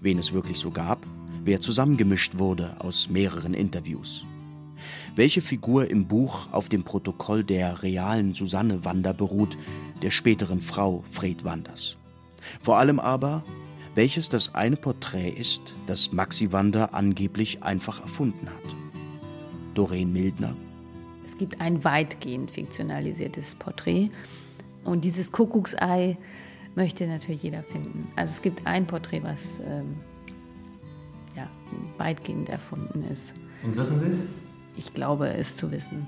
wen 0.00 0.18
es 0.18 0.32
wirklich 0.32 0.58
so 0.58 0.70
gab, 0.70 1.06
wer 1.44 1.60
zusammengemischt 1.60 2.38
wurde 2.38 2.80
aus 2.80 3.08
mehreren 3.08 3.54
Interviews. 3.54 4.24
Welche 5.14 5.42
Figur 5.42 5.90
im 5.90 6.06
Buch 6.06 6.50
auf 6.52 6.70
dem 6.70 6.84
Protokoll 6.84 7.44
der 7.44 7.82
realen 7.82 8.32
Susanne 8.32 8.86
Wander 8.86 9.12
beruht, 9.12 9.58
der 10.00 10.10
späteren 10.10 10.62
Frau 10.62 11.04
Fred 11.10 11.44
Wanders. 11.44 11.98
Vor 12.62 12.78
allem 12.78 12.98
aber, 12.98 13.44
welches 13.94 14.30
das 14.30 14.54
eine 14.54 14.76
Porträt 14.76 15.28
ist, 15.28 15.74
das 15.86 16.12
Maxi 16.12 16.50
Wander 16.52 16.94
angeblich 16.94 17.62
einfach 17.62 18.00
erfunden 18.00 18.48
hat. 18.48 18.74
Doreen 19.74 20.14
Mildner. 20.14 20.56
Es 21.26 21.36
gibt 21.36 21.60
ein 21.60 21.84
weitgehend 21.84 22.50
fiktionalisiertes 22.50 23.54
Porträt 23.56 24.08
und 24.82 25.04
dieses 25.04 25.30
Kuckucksei 25.30 26.16
möchte 26.74 27.06
natürlich 27.06 27.42
jeder 27.42 27.62
finden. 27.62 28.08
Also 28.16 28.32
es 28.32 28.40
gibt 28.40 28.66
ein 28.66 28.86
Porträt, 28.86 29.22
was 29.22 29.60
ähm, 29.60 29.94
ja, 31.36 31.50
weitgehend 31.98 32.48
erfunden 32.48 33.04
ist. 33.12 33.34
Und 33.62 33.76
wissen 33.76 33.98
Sie 33.98 34.06
es? 34.06 34.22
Ich 34.76 34.94
glaube 34.94 35.28
es 35.28 35.56
zu 35.56 35.70
wissen. 35.70 36.06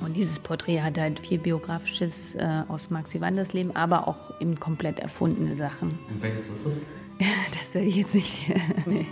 Und 0.00 0.14
dieses 0.14 0.38
Porträt 0.38 0.80
hat 0.80 0.98
halt 0.98 1.20
viel 1.20 1.38
Biografisches 1.38 2.34
äh, 2.34 2.62
aus 2.68 2.90
Maxi 2.90 3.20
Wanders 3.20 3.52
Leben, 3.52 3.76
aber 3.76 4.08
auch 4.08 4.40
eben 4.40 4.58
komplett 4.58 4.98
erfundene 4.98 5.54
Sachen. 5.54 5.98
Und 6.08 6.22
welches 6.22 6.48
ist 6.48 6.66
es? 6.66 6.82
das 7.18 7.74
werde 7.74 7.88
ich 7.88 7.96
jetzt 7.96 8.14
nicht. 8.14 8.48
nee. 8.86 9.06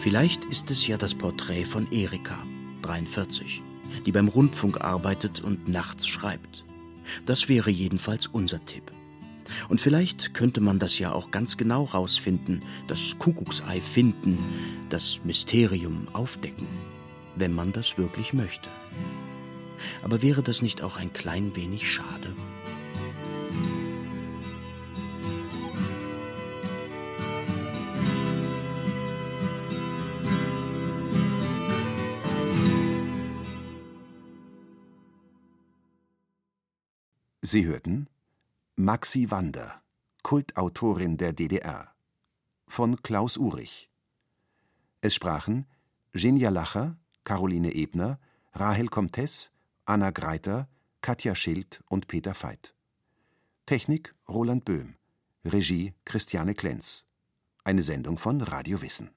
Vielleicht 0.00 0.46
ist 0.46 0.70
es 0.70 0.86
ja 0.86 0.96
das 0.96 1.12
Porträt 1.12 1.64
von 1.64 1.90
Erika, 1.92 2.38
43, 2.82 3.62
die 4.06 4.12
beim 4.12 4.28
Rundfunk 4.28 4.80
arbeitet 4.80 5.42
und 5.42 5.68
nachts 5.68 6.06
schreibt. 6.06 6.64
Das 7.26 7.48
wäre 7.48 7.70
jedenfalls 7.70 8.26
unser 8.26 8.64
Tipp. 8.64 8.90
Und 9.68 9.80
vielleicht 9.80 10.34
könnte 10.34 10.60
man 10.60 10.78
das 10.78 10.98
ja 10.98 11.12
auch 11.12 11.30
ganz 11.30 11.56
genau 11.56 11.84
rausfinden, 11.84 12.64
das 12.86 13.18
Kuckucksei 13.18 13.80
finden, 13.80 14.38
das 14.90 15.24
Mysterium 15.24 16.08
aufdecken, 16.12 16.66
wenn 17.36 17.54
man 17.54 17.72
das 17.72 17.98
wirklich 17.98 18.32
möchte. 18.32 18.68
Aber 20.02 20.22
wäre 20.22 20.42
das 20.42 20.62
nicht 20.62 20.82
auch 20.82 20.96
ein 20.96 21.12
klein 21.12 21.54
wenig 21.54 21.88
schade? 21.88 22.34
Sie 37.40 37.64
hörten 37.64 38.08
Maxi 38.80 39.28
Wander, 39.32 39.82
Kultautorin 40.22 41.16
der 41.16 41.32
DDR 41.32 41.96
von 42.68 43.02
Klaus 43.02 43.36
Urich. 43.36 43.90
Es 45.00 45.16
sprachen 45.16 45.66
Genia 46.12 46.50
Lacher, 46.50 46.96
Caroline 47.24 47.74
Ebner, 47.74 48.20
Rahel 48.52 48.86
Comtes, 48.86 49.50
Anna 49.84 50.10
Greiter, 50.10 50.68
Katja 51.00 51.34
Schild 51.34 51.82
und 51.88 52.06
Peter 52.06 52.40
Veit. 52.40 52.72
Technik 53.66 54.14
Roland 54.28 54.64
Böhm. 54.64 54.94
Regie 55.44 55.92
Christiane 56.04 56.54
Klenz. 56.54 57.04
Eine 57.64 57.82
Sendung 57.82 58.16
von 58.16 58.40
Radio 58.42 58.80
Wissen 58.80 59.10